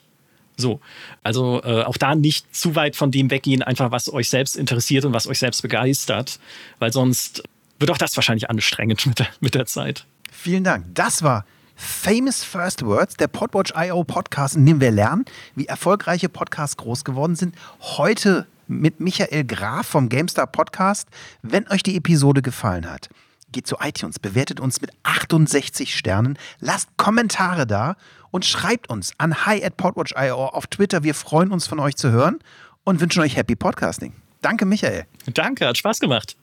So, 0.57 0.81
also 1.23 1.63
äh, 1.63 1.85
auch 1.85 1.97
da 1.97 2.17
nicht 2.17 2.55
zu 2.55 2.75
weit 2.75 2.97
von 2.97 3.13
dem 3.13 3.31
weggehen, 3.31 3.63
einfach 3.63 3.93
was 3.93 4.13
euch 4.13 4.29
selbst 4.29 4.57
interessiert 4.57 5.05
und 5.05 5.13
was 5.13 5.29
euch 5.29 5.39
selbst 5.39 5.63
begeistert, 5.63 6.41
weil 6.81 6.93
sonst 6.93 7.45
wird 7.79 7.93
auch 7.93 7.99
das 7.99 8.17
wahrscheinlich 8.17 8.51
anstrengend 8.51 9.07
mit 9.07 9.21
der, 9.21 9.29
mit 9.39 9.55
der 9.55 9.67
Zeit. 9.67 10.07
Vielen 10.33 10.65
Dank. 10.65 10.87
Das 10.93 11.23
war 11.23 11.45
Famous 11.77 12.43
First 12.43 12.85
Words, 12.85 13.17
der 13.17 13.29
Podwatch.io 13.29 14.03
Podcast, 14.03 14.57
in 14.57 14.67
dem 14.67 14.81
wir 14.81 14.91
lernen, 14.91 15.25
wie 15.55 15.67
erfolgreiche 15.67 16.29
Podcasts 16.29 16.77
groß 16.77 17.05
geworden 17.05 17.37
sind. 17.37 17.55
Heute 17.81 18.49
mit 18.67 18.99
Michael 18.99 19.45
Graf 19.45 19.87
vom 19.87 20.09
GameStar 20.09 20.49
Podcast. 20.49 21.09
Wenn 21.43 21.69
euch 21.69 21.85
die 21.85 21.97
Episode 21.97 22.43
gefallen 22.43 22.91
hat, 22.91 23.09
geht 23.53 23.67
zu 23.67 23.77
iTunes, 23.81 24.19
bewertet 24.19 24.61
uns 24.61 24.81
mit 24.81 24.91
68 25.03 25.95
Sternen, 25.97 26.39
lasst 26.61 26.89
Kommentare 26.97 27.67
da 27.67 27.97
und 28.31 28.45
schreibt 28.45 28.89
uns 28.89 29.13
an 29.19 29.47
hi 29.47 29.65
at 29.65 29.77
podwatch.io 29.77 30.47
auf 30.47 30.67
Twitter. 30.67 31.03
Wir 31.03 31.15
freuen 31.15 31.51
uns 31.51 31.67
von 31.67 31.79
euch 31.79 31.97
zu 31.97 32.11
hören 32.11 32.39
und 32.85 33.01
wünschen 33.01 33.23
euch 33.23 33.37
happy 33.37 33.57
Podcasting. 33.57 34.15
Danke, 34.43 34.65
Michael. 34.65 35.07
Danke, 35.27 35.67
hat 35.67 35.77
Spaß 35.77 36.01
gemacht. 36.01 36.37